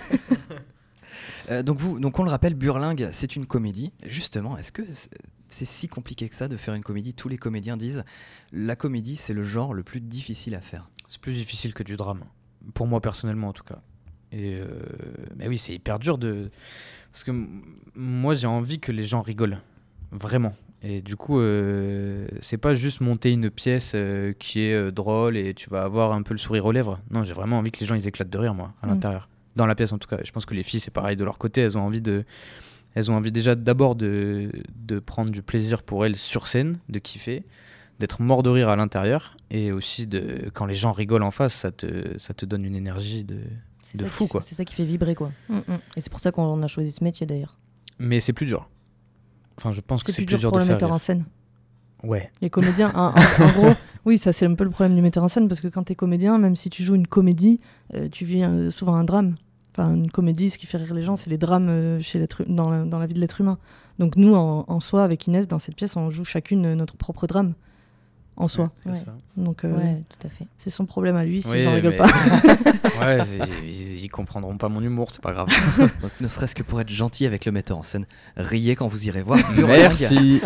Euh, 1.48 1.62
donc 1.62 1.78
vous, 1.78 2.00
donc 2.00 2.18
on 2.18 2.24
le 2.24 2.30
rappelle, 2.30 2.54
Burlingue, 2.54 3.08
c'est 3.12 3.36
une 3.36 3.46
comédie. 3.46 3.92
Justement, 4.04 4.58
est-ce 4.58 4.72
que 4.72 4.82
c'est 4.92 5.10
c'est 5.48 5.64
si 5.64 5.86
compliqué 5.86 6.28
que 6.28 6.34
ça 6.34 6.48
de 6.48 6.56
faire 6.56 6.74
une 6.74 6.82
comédie? 6.82 7.14
Tous 7.14 7.28
les 7.28 7.36
comédiens 7.38 7.76
disent 7.76 8.02
la 8.52 8.74
comédie, 8.74 9.14
c'est 9.14 9.32
le 9.32 9.44
genre 9.44 9.72
le 9.72 9.84
plus 9.84 10.00
difficile 10.00 10.56
à 10.56 10.60
faire. 10.60 10.90
C'est 11.08 11.20
plus 11.20 11.34
difficile 11.34 11.72
que 11.72 11.84
du 11.84 11.96
drame. 11.96 12.24
Pour 12.74 12.88
moi, 12.88 13.00
personnellement, 13.00 13.48
en 13.48 13.52
tout 13.52 13.62
cas. 13.62 13.80
Et 14.32 14.54
euh, 14.54 14.66
mais 15.36 15.48
oui, 15.48 15.58
c'est 15.58 15.74
hyper 15.74 15.98
dur 15.98 16.18
de. 16.18 16.50
Parce 17.12 17.24
que 17.24 17.32
moi, 17.94 18.34
j'ai 18.34 18.46
envie 18.46 18.78
que 18.80 18.92
les 18.92 19.04
gens 19.04 19.22
rigolent. 19.22 19.60
Vraiment. 20.12 20.54
Et 20.82 21.00
du 21.00 21.16
coup, 21.16 21.40
euh, 21.40 22.26
c'est 22.42 22.58
pas 22.58 22.74
juste 22.74 23.00
monter 23.00 23.32
une 23.32 23.50
pièce 23.50 23.92
euh, 23.94 24.32
qui 24.38 24.60
est 24.60 24.92
drôle 24.92 25.36
et 25.36 25.54
tu 25.54 25.70
vas 25.70 25.82
avoir 25.84 26.12
un 26.12 26.22
peu 26.22 26.34
le 26.34 26.38
sourire 26.38 26.66
aux 26.66 26.72
lèvres. 26.72 27.00
Non, 27.10 27.24
j'ai 27.24 27.32
vraiment 27.32 27.58
envie 27.58 27.70
que 27.72 27.80
les 27.80 27.86
gens 27.86 27.94
ils 27.94 28.06
éclatent 28.06 28.30
de 28.30 28.38
rire, 28.38 28.54
moi, 28.54 28.72
à 28.82 28.86
Mm. 28.86 28.90
l'intérieur. 28.90 29.28
Dans 29.56 29.66
la 29.66 29.74
pièce, 29.74 29.92
en 29.92 29.98
tout 29.98 30.06
cas. 30.08 30.18
Je 30.22 30.30
pense 30.32 30.44
que 30.44 30.54
les 30.54 30.62
filles, 30.62 30.80
c'est 30.80 30.90
pareil 30.92 31.16
de 31.16 31.24
leur 31.24 31.38
côté. 31.38 31.62
Elles 31.62 31.78
ont 31.78 31.82
envie 31.82 32.02
de. 32.02 32.24
Elles 32.94 33.10
ont 33.10 33.14
envie 33.14 33.32
déjà 33.32 33.54
d'abord 33.54 33.94
de, 33.94 34.50
de 34.74 34.98
prendre 35.00 35.30
du 35.30 35.42
plaisir 35.42 35.82
pour 35.82 36.04
elles 36.06 36.16
sur 36.16 36.46
scène, 36.48 36.78
de 36.88 36.98
kiffer, 36.98 37.42
d'être 37.98 38.20
mort 38.22 38.42
de 38.42 38.50
rire 38.50 38.68
à 38.68 38.76
l'intérieur, 38.76 39.36
et 39.50 39.72
aussi 39.72 40.06
de 40.06 40.50
quand 40.54 40.64
les 40.66 40.74
gens 40.74 40.92
rigolent 40.92 41.22
en 41.22 41.30
face, 41.30 41.54
ça 41.54 41.70
te, 41.70 42.18
ça 42.18 42.32
te 42.34 42.44
donne 42.46 42.64
une 42.64 42.76
énergie 42.76 43.24
de. 43.24 43.38
C'est 43.86 43.98
De 43.98 44.02
ça 44.04 44.08
fou, 44.08 44.26
quoi. 44.26 44.40
C'est 44.40 44.54
ça 44.54 44.64
qui 44.64 44.74
fait 44.74 44.84
vibrer, 44.84 45.14
quoi. 45.14 45.30
Mm, 45.48 45.58
mm. 45.58 45.78
Et 45.96 46.00
c'est 46.00 46.10
pour 46.10 46.20
ça 46.20 46.32
qu'on 46.32 46.62
a 46.62 46.66
choisi 46.66 46.90
ce 46.90 47.04
métier 47.04 47.26
d'ailleurs. 47.26 47.56
Mais 47.98 48.20
c'est 48.20 48.32
plus 48.32 48.46
dur. 48.46 48.68
Enfin, 49.56 49.72
je 49.72 49.80
pense 49.80 50.02
que 50.02 50.12
C'est 50.12 50.24
plus 50.24 50.36
dur 50.36 50.50
pour 50.50 50.58
de 50.58 50.62
le 50.62 50.66
faire 50.66 50.74
metteur 50.74 50.88
rire. 50.88 50.94
en 50.96 50.98
scène. 50.98 51.24
Ouais. 52.02 52.30
Les 52.42 52.50
comédiens, 52.50 52.92
en, 52.94 53.12
gros, 53.52 53.72
oui, 54.04 54.18
ça 54.18 54.32
c'est 54.32 54.44
un 54.44 54.54
peu 54.54 54.64
le 54.64 54.70
problème 54.70 54.94
du 54.94 55.02
metteur 55.02 55.22
en 55.24 55.28
scène 55.28 55.48
parce 55.48 55.60
que 55.60 55.68
quand 55.68 55.84
tu 55.84 55.92
es 55.92 55.94
comédien, 55.94 56.36
même 56.38 56.56
si 56.56 56.68
tu 56.68 56.82
joues 56.82 56.94
une 56.94 57.06
comédie, 57.06 57.60
euh, 57.94 58.08
tu 58.10 58.24
vis 58.24 58.42
euh, 58.42 58.70
souvent 58.70 58.96
un 58.96 59.04
drame. 59.04 59.36
Enfin, 59.72 59.94
une 59.94 60.10
comédie, 60.10 60.50
ce 60.50 60.58
qui 60.58 60.66
fait 60.66 60.78
rire 60.78 60.94
les 60.94 61.02
gens, 61.02 61.16
c'est 61.16 61.30
les 61.30 61.38
drames 61.38 61.68
euh, 61.68 62.00
chez 62.00 62.26
dans, 62.48 62.70
la, 62.70 62.84
dans 62.84 62.98
la 62.98 63.06
vie 63.06 63.14
de 63.14 63.20
l'être 63.20 63.40
humain. 63.40 63.58
Donc 63.98 64.16
nous, 64.16 64.34
en, 64.34 64.64
en 64.68 64.80
soi, 64.80 65.04
avec 65.04 65.26
Inès, 65.26 65.48
dans 65.48 65.58
cette 65.58 65.76
pièce, 65.76 65.96
on 65.96 66.10
joue 66.10 66.24
chacune 66.24 66.74
notre 66.74 66.96
propre 66.96 67.26
drame 67.26 67.54
en 68.36 68.48
soi. 68.48 68.70
Ouais. 68.84 68.92
Donc 69.36 69.64
euh, 69.64 69.72
Ouais, 69.74 70.02
tout 70.08 70.26
à 70.26 70.30
fait. 70.30 70.46
c'est 70.58 70.70
son 70.70 70.84
problème 70.86 71.16
à 71.16 71.24
lui 71.24 71.42
si 71.42 71.48
Oui, 71.48 71.62
j'en 71.62 71.72
rigole 71.74 71.92
mais- 71.92 71.96
pas. 71.98 72.08
ils, 73.64 74.04
ils 74.04 74.08
comprendront 74.08 74.56
pas 74.58 74.68
mon 74.68 74.82
humour, 74.82 75.10
c'est 75.10 75.22
pas 75.22 75.32
grave. 75.32 75.48
Donc 75.78 76.10
ne 76.20 76.28
serait-ce 76.28 76.54
que 76.54 76.62
pour 76.62 76.80
être 76.80 76.88
gentil 76.90 77.26
avec 77.26 77.44
le 77.44 77.52
metteur 77.52 77.78
en 77.78 77.82
scène, 77.82 78.06
riez 78.36 78.76
quand 78.76 78.86
vous 78.86 79.06
irez 79.08 79.22
voir 79.22 79.38
Burlingue. 79.54 79.96
Merci. 80.00 80.40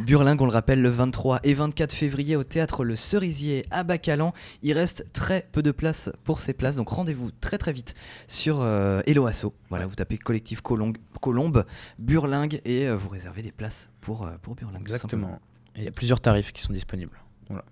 Burlingue, 0.00 0.40
on 0.42 0.46
le 0.46 0.52
rappelle, 0.52 0.80
le 0.80 0.88
23 0.88 1.40
et 1.44 1.54
24 1.54 1.92
février 1.92 2.36
au 2.36 2.44
théâtre 2.44 2.84
Le 2.84 2.96
Cerisier 2.96 3.66
à 3.70 3.82
Bacalan. 3.82 4.32
Il 4.62 4.72
reste 4.72 5.06
très 5.12 5.46
peu 5.52 5.62
de 5.62 5.70
place 5.70 6.10
pour 6.24 6.40
ces 6.40 6.52
places, 6.52 6.76
donc 6.76 6.88
rendez-vous 6.88 7.30
très 7.40 7.58
très 7.58 7.72
vite 7.72 7.94
sur 8.26 8.60
euh, 8.62 9.00
Hello 9.06 9.26
Asso. 9.26 9.52
Voilà, 9.70 9.86
vous 9.86 9.94
tapez 9.94 10.16
collectif 10.18 10.60
Colombe, 10.60 10.96
Colombe 11.20 11.64
Burlingue 11.98 12.60
et 12.64 12.86
euh, 12.86 12.96
vous 12.96 13.08
réservez 13.08 13.42
des 13.42 13.52
places 13.52 13.88
pour, 14.00 14.24
euh, 14.26 14.30
pour 14.42 14.54
Burlingue. 14.54 14.84
tout 14.86 14.96
simplement. 14.96 15.26
Exactement. 15.28 15.40
Il 15.78 15.84
y 15.84 15.88
a 15.88 15.92
plusieurs 15.92 16.20
tarifs 16.20 16.52
qui 16.52 16.60
sont 16.62 16.72
disponibles. 16.72 17.16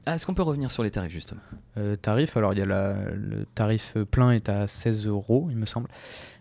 Ah, 0.07 0.14
Est-ce 0.14 0.25
qu'on 0.25 0.33
peut 0.33 0.42
revenir 0.42 0.71
sur 0.71 0.83
les 0.83 0.90
tarifs 0.90 1.12
justement? 1.12 1.40
Euh, 1.77 1.97
tarif, 1.97 2.35
alors 2.38 2.55
il 2.55 2.59
y 2.59 2.62
a 2.62 2.66
la- 2.66 3.11
le 3.11 3.45
tarif 3.55 3.95
plein 4.11 4.31
est 4.31 4.49
à 4.49 4.66
16 4.66 5.07
euros, 5.07 5.49
il 5.51 5.57
me 5.57 5.66
semble. 5.66 5.88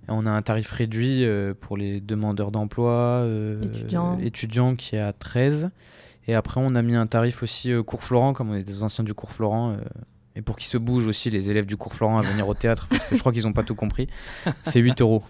Et 0.08 0.12
on 0.12 0.26
a 0.26 0.32
un 0.32 0.42
tarif 0.42 0.72
réduit 0.72 1.26
euh, 1.26 1.54
pour 1.60 1.76
les 1.76 2.00
demandeurs 2.00 2.52
d'emploi, 2.52 2.92
euh, 3.24 3.62
Étudiants. 3.64 4.18
étudiants 4.20 4.76
qui 4.78 4.96
est 4.96 5.00
à 5.02 5.12
13. 5.12 5.70
Et 6.28 6.34
après, 6.36 6.62
on 6.64 6.76
a 6.76 6.82
mis 6.82 6.96
un 6.96 7.08
tarif 7.08 7.44
aussi 7.44 7.72
euh, 7.74 7.84
cours 7.84 8.04
Florent, 8.04 8.32
comme 8.34 8.52
on 8.52 8.56
est 8.56 8.64
des 8.64 8.84
anciens 8.84 9.04
du 9.04 9.14
cours 9.14 9.32
Florent. 9.34 9.72
euh, 9.74 9.78
et 10.38 10.42
pour 10.42 10.56
qu'ils 10.56 10.68
se 10.68 10.78
bougent 10.78 11.08
aussi, 11.08 11.30
les 11.30 11.50
élèves 11.52 11.66
du 11.66 11.76
cours 11.78 11.94
Florent, 11.94 12.18
à 12.18 12.22
venir 12.22 12.48
au 12.48 12.54
théâtre, 12.54 12.88
parce 12.90 13.04
que 13.06 13.16
je 13.16 13.20
crois 13.20 13.32
qu'ils 13.34 13.44
n'ont 13.44 13.54
pas 13.54 13.64
tout 13.64 13.76
compris, 13.76 14.08
c'est 14.64 14.80
8 14.80 15.02
euros. 15.02 15.24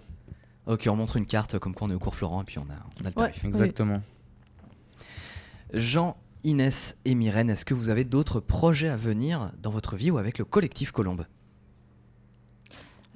Ok, 0.67 0.88
on 0.91 0.95
montre 0.95 1.17
une 1.17 1.26
carte 1.26 1.58
comme 1.60 1.74
quoi 1.74 1.88
on 1.88 1.91
est 1.91 1.95
au 1.95 2.00
cours 2.00 2.15
Florent 2.15 2.41
et 2.41 2.45
puis 2.45 2.60
on 2.60 2.63
a, 2.63 2.76
on 3.02 3.06
a 3.06 3.10
le 3.10 3.19
Ouais. 3.21 3.30
tarif. 3.32 3.45
Exactement. 3.45 4.02
Jean, 5.74 6.15
Inès 6.45 6.95
et 7.05 7.15
Myrène, 7.15 7.49
est-ce 7.49 7.65
que 7.65 7.73
vous 7.73 7.89
avez 7.89 8.03
d'autres 8.05 8.39
projets 8.39 8.88
à 8.89 8.95
venir 8.95 9.51
dans 9.62 9.71
votre 9.71 9.95
vie 9.97 10.12
ou 10.12 10.17
avec 10.17 10.38
le 10.38 10.45
collectif 10.45 10.91
Colombe 10.91 11.25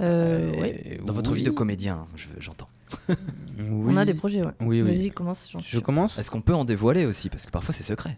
Euh, 0.02 0.52
Euh, 0.54 0.62
ouais. 0.62 1.00
Dans 1.06 1.14
votre 1.14 1.34
vie 1.34 1.42
oui. 1.42 1.46
de 1.46 1.52
comédien, 1.52 2.06
je- 2.16 2.28
j'entends. 2.40 2.68
On 3.70 3.96
a 3.98 4.06
des 4.06 4.14
projets, 4.14 4.42
ouais. 4.44 4.52
Oui, 4.62 4.82
oui. 4.82 4.92
Vas-y, 4.96 5.12
commence. 5.12 5.50
Je 5.62 5.80
commence 5.80 6.18
Est-ce 6.18 6.32
qu'on 6.32 6.42
peut 6.42 6.56
en 6.56 6.66
dévoiler 6.66 7.06
aussi? 7.06 7.30
Parce 7.30 7.46
que 7.46 7.52
parfois 7.52 7.74
c'est 7.74 7.84
secret. 7.84 8.18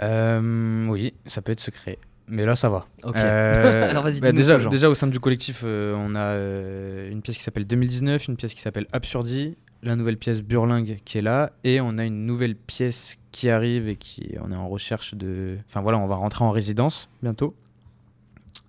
Euh, 0.00 0.84
Oui, 0.86 1.14
ça 1.26 1.42
peut 1.42 1.52
être 1.52 1.60
secret. 1.60 1.98
Mais 2.28 2.44
là, 2.44 2.56
ça 2.56 2.68
va. 2.68 2.86
Euh, 3.04 3.88
Alors 3.90 4.02
vas-y, 4.02 4.20
bah, 4.20 4.32
déjà, 4.32 4.58
déjà, 4.58 4.88
au 4.90 4.94
sein 4.96 5.06
du 5.06 5.20
collectif, 5.20 5.62
euh, 5.64 5.94
on 5.96 6.14
a 6.16 6.20
euh, 6.34 7.10
une 7.10 7.22
pièce 7.22 7.36
qui 7.38 7.42
s'appelle 7.44 7.66
2019, 7.66 8.26
une 8.28 8.36
pièce 8.36 8.52
qui 8.54 8.60
s'appelle 8.62 8.86
Absurdie, 8.92 9.56
la 9.82 9.96
nouvelle 9.96 10.16
pièce 10.16 10.42
Burlingue 10.42 11.00
qui 11.04 11.18
est 11.18 11.22
là, 11.22 11.52
et 11.64 11.80
on 11.80 11.98
a 11.98 12.04
une 12.04 12.26
nouvelle 12.26 12.56
pièce 12.56 13.18
qui 13.32 13.50
arrive 13.50 13.88
et 13.88 13.96
qui 13.96 14.34
on 14.42 14.50
est 14.50 14.56
en 14.56 14.68
recherche 14.68 15.14
de. 15.14 15.58
Enfin 15.68 15.80
voilà, 15.80 15.98
on 15.98 16.06
va 16.06 16.16
rentrer 16.16 16.44
en 16.44 16.50
résidence 16.50 17.08
bientôt. 17.22 17.54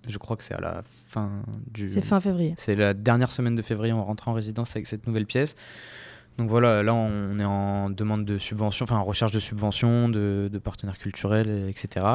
Je 0.06 0.18
crois 0.18 0.36
que 0.36 0.44
c'est 0.44 0.54
à 0.54 0.60
la 0.60 0.82
fin 1.08 1.42
du. 1.72 1.88
C'est 1.88 2.02
fin 2.02 2.20
février. 2.20 2.54
C'est 2.58 2.76
la 2.76 2.94
dernière 2.94 3.30
semaine 3.30 3.54
de 3.54 3.62
février, 3.62 3.92
on 3.92 4.04
rentre 4.04 4.28
en 4.28 4.32
résidence 4.32 4.70
avec 4.70 4.86
cette 4.86 5.06
nouvelle 5.06 5.26
pièce. 5.26 5.54
Donc 6.38 6.48
voilà, 6.48 6.82
là 6.84 6.94
on 6.94 7.38
est 7.40 7.44
en 7.44 7.90
demande 7.90 8.24
de 8.24 8.38
subvention, 8.38 8.84
enfin 8.84 8.96
en 8.96 9.04
recherche 9.04 9.32
de 9.32 9.40
subventions, 9.40 10.08
de, 10.08 10.48
de 10.52 10.58
partenaires 10.58 10.98
culturels, 10.98 11.68
etc. 11.68 12.06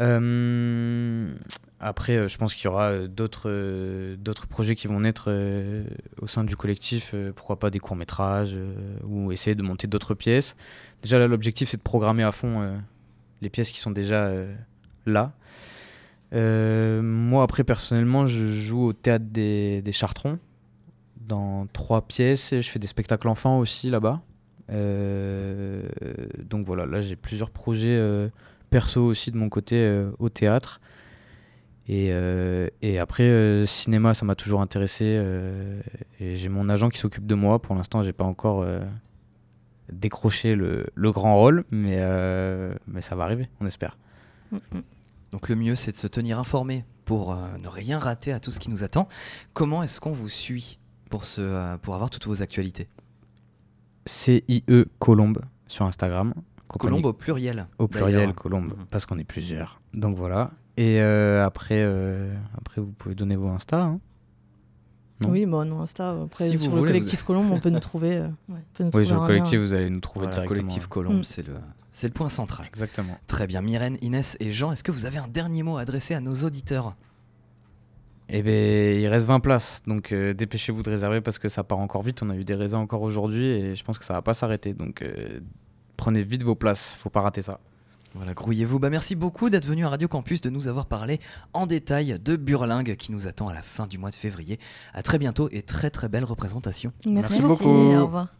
Euh, 0.00 1.32
après, 1.82 2.16
euh, 2.16 2.28
je 2.28 2.36
pense 2.36 2.54
qu'il 2.54 2.66
y 2.66 2.68
aura 2.68 2.90
euh, 2.90 3.08
d'autres 3.08 3.48
euh, 3.48 4.14
d'autres 4.16 4.46
projets 4.46 4.76
qui 4.76 4.86
vont 4.86 5.00
naître 5.00 5.30
au 6.20 6.26
sein 6.26 6.44
du 6.44 6.54
collectif. 6.56 7.14
pourquoi 7.34 7.58
pas 7.58 7.70
des 7.70 7.78
courts-métrages 7.78 8.56
ou 9.04 9.32
essayer 9.32 9.54
de 9.54 9.62
monter 9.62 9.86
d'autres 9.86 10.14
pièces. 10.14 10.56
Déjà 11.02 11.18
là, 11.18 11.26
l'objectif 11.26 11.70
c'est 11.70 11.78
de 11.78 11.82
programmer 11.82 12.22
à 12.22 12.32
fond 12.32 12.78
les 13.40 13.48
pièces 13.48 13.70
qui 13.70 13.78
sont 13.80 13.90
déjà 13.90 14.30
là. 15.06 15.32
Moi, 16.32 17.42
après, 17.42 17.64
personnellement, 17.64 18.26
je 18.26 18.48
joue 18.48 18.84
au 18.88 18.92
théâtre 18.92 19.24
des, 19.28 19.80
des 19.82 19.92
Chartrons 19.92 20.38
dans 21.16 21.66
trois 21.72 22.02
pièces. 22.02 22.50
Je 22.50 22.68
fais 22.68 22.78
des 22.78 22.86
spectacles 22.86 23.28
enfants 23.28 23.58
aussi 23.58 23.88
là-bas. 23.88 24.20
Donc 24.68 26.66
voilà, 26.66 26.86
là 26.86 27.00
j'ai 27.00 27.16
plusieurs 27.16 27.50
projets 27.50 27.98
perso 28.68 29.04
aussi 29.06 29.30
de 29.30 29.36
mon 29.38 29.48
côté 29.48 30.06
au 30.18 30.28
théâtre. 30.28 30.80
Et, 31.92 32.10
euh, 32.12 32.68
et 32.82 33.00
après, 33.00 33.24
euh, 33.24 33.66
cinéma, 33.66 34.14
ça 34.14 34.24
m'a 34.24 34.36
toujours 34.36 34.60
intéressé. 34.60 35.16
euh, 35.18 35.80
et 36.20 36.36
j'ai 36.36 36.48
mon 36.48 36.68
agent 36.68 36.88
qui 36.88 36.98
s'occupe 36.98 37.26
de 37.26 37.34
moi. 37.34 37.60
Pour 37.60 37.74
l'instant, 37.74 38.04
j'ai 38.04 38.12
pas 38.12 38.22
encore 38.24 38.64
décroché 39.92 40.54
le, 40.54 40.86
le 40.94 41.10
grand 41.10 41.36
rôle, 41.36 41.64
mais, 41.72 41.98
mais 42.86 43.00
ça 43.02 43.16
va 43.16 43.24
arriver, 43.24 43.48
on 43.60 43.66
espère. 43.66 43.98
Mm, 44.52 44.56
mm. 44.56 44.82
Donc 45.32 45.48
le 45.48 45.56
mieux, 45.56 45.74
c'est 45.74 45.90
de 45.90 45.96
se 45.96 46.06
tenir 46.06 46.38
informé 46.38 46.84
pour 47.04 47.34
ne 47.34 47.66
rien 47.66 47.98
rater 47.98 48.32
à 48.32 48.38
tout 48.38 48.52
ce 48.52 48.60
qui 48.60 48.70
nous 48.70 48.84
attend. 48.84 49.08
Comment 49.52 49.82
est-ce 49.82 50.00
qu'on 50.00 50.12
vous 50.12 50.28
suit 50.28 50.78
pour, 51.08 51.24
ce, 51.24 51.76
pour 51.78 51.94
avoir 51.96 52.08
toutes 52.10 52.26
vos 52.26 52.40
actualités? 52.40 52.86
CIE 54.06 54.64
Colombe 55.00 55.40
sur 55.66 55.86
Instagram. 55.86 56.34
Colombe 56.68 57.06
au 57.06 57.12
pluriel. 57.12 57.66
Au 57.78 57.88
pluriel. 57.88 58.32
Colombe, 58.32 58.74
Mhm. 58.78 58.86
parce 58.92 59.06
qu'on 59.06 59.18
est 59.18 59.24
plusieurs. 59.24 59.80
Donc 59.92 60.16
voilà. 60.16 60.52
Et 60.80 61.00
euh, 61.00 61.44
après, 61.44 61.82
euh, 61.82 62.34
après, 62.56 62.80
vous 62.80 62.92
pouvez 62.92 63.14
donner 63.14 63.36
vos 63.36 63.48
Insta. 63.48 63.82
hein. 63.82 64.00
Non? 65.20 65.28
Oui, 65.28 65.44
bon, 65.44 65.66
non, 65.66 65.82
Insta. 65.82 66.12
Après, 66.22 66.48
Si 66.48 66.56
vous 66.56 66.62
sur 66.64 66.70
voulez, 66.70 66.82
le 66.92 66.98
collectif 66.98 67.22
Colombe, 67.24 67.50
on 67.52 67.60
peut 67.60 67.68
nous 67.68 67.80
trouver. 67.80 68.16
euh, 68.16 68.28
on 68.48 68.54
peut 68.72 68.84
nous 68.84 68.86
Oui, 68.86 68.90
trouver 68.90 69.06
sur 69.06 69.20
le 69.20 69.26
collectif, 69.26 69.58
lien. 69.60 69.66
vous 69.66 69.72
allez 69.74 69.90
nous 69.90 70.00
trouver 70.00 70.26
Voilà, 70.26 70.36
directement. 70.42 70.66
collectif 70.68 70.86
Colombe, 70.86 71.18
Mm. 71.18 71.24
c'est 71.24 71.46
le, 71.46 71.54
c'est 71.90 72.06
le 72.06 72.14
point 72.14 72.30
central. 72.30 72.66
Exactement. 72.66 73.18
Très 73.26 73.46
bien. 73.46 73.60
Myrène, 73.60 73.98
Inès 74.00 74.38
et 74.40 74.52
Jean, 74.52 74.72
est-ce 74.72 74.82
que 74.82 74.92
vous 74.92 75.04
avez 75.04 75.18
un 75.18 75.28
dernier 75.28 75.62
mot 75.62 75.76
à 75.76 75.82
adresser 75.82 76.14
à 76.14 76.20
nos 76.20 76.34
auditeurs? 76.36 76.96
Eh 78.30 78.42
bien, 78.42 78.54
il 78.54 79.06
reste 79.08 79.26
20 79.26 79.40
places, 79.40 79.82
donc 79.86 80.12
euh, 80.12 80.32
dépêchez-vous 80.32 80.82
de 80.84 80.88
réserver 80.90 81.20
parce 81.20 81.38
que 81.38 81.48
ça 81.50 81.64
part 81.64 81.78
encore 81.80 82.02
vite. 82.02 82.22
On 82.22 82.30
a 82.30 82.36
eu 82.36 82.44
des 82.44 82.54
raisins 82.54 82.76
encore 82.78 83.02
aujourd'hui 83.02 83.44
et 83.44 83.74
je 83.76 83.84
pense 83.84 83.98
que 83.98 84.04
ça 84.06 84.14
va 84.14 84.22
pas 84.22 84.34
s'arrêter. 84.34 84.72
Donc 84.72 85.02
euh, 85.02 85.40
prenez 85.98 86.22
vite 86.22 86.44
vos 86.44 86.54
places, 86.54 86.94
faut 86.94 87.10
pas 87.10 87.20
rater 87.22 87.42
ça. 87.42 87.58
Voilà, 88.14 88.34
grouillez-vous. 88.34 88.78
Bah, 88.78 88.90
merci 88.90 89.14
beaucoup 89.14 89.50
d'être 89.50 89.66
venu 89.66 89.84
à 89.86 89.88
Radio 89.88 90.08
Campus, 90.08 90.40
de 90.40 90.50
nous 90.50 90.66
avoir 90.66 90.86
parlé 90.86 91.20
en 91.52 91.66
détail 91.66 92.16
de 92.22 92.36
Burlingue 92.36 92.96
qui 92.96 93.12
nous 93.12 93.28
attend 93.28 93.48
à 93.48 93.54
la 93.54 93.62
fin 93.62 93.86
du 93.86 93.98
mois 93.98 94.10
de 94.10 94.16
février. 94.16 94.58
À 94.94 95.02
très 95.02 95.18
bientôt 95.18 95.48
et 95.52 95.62
très 95.62 95.90
très 95.90 96.08
belle 96.08 96.24
représentation. 96.24 96.92
Merci 97.06 97.40
beaucoup. 97.40 97.68
Au 97.68 98.06
revoir. 98.06 98.34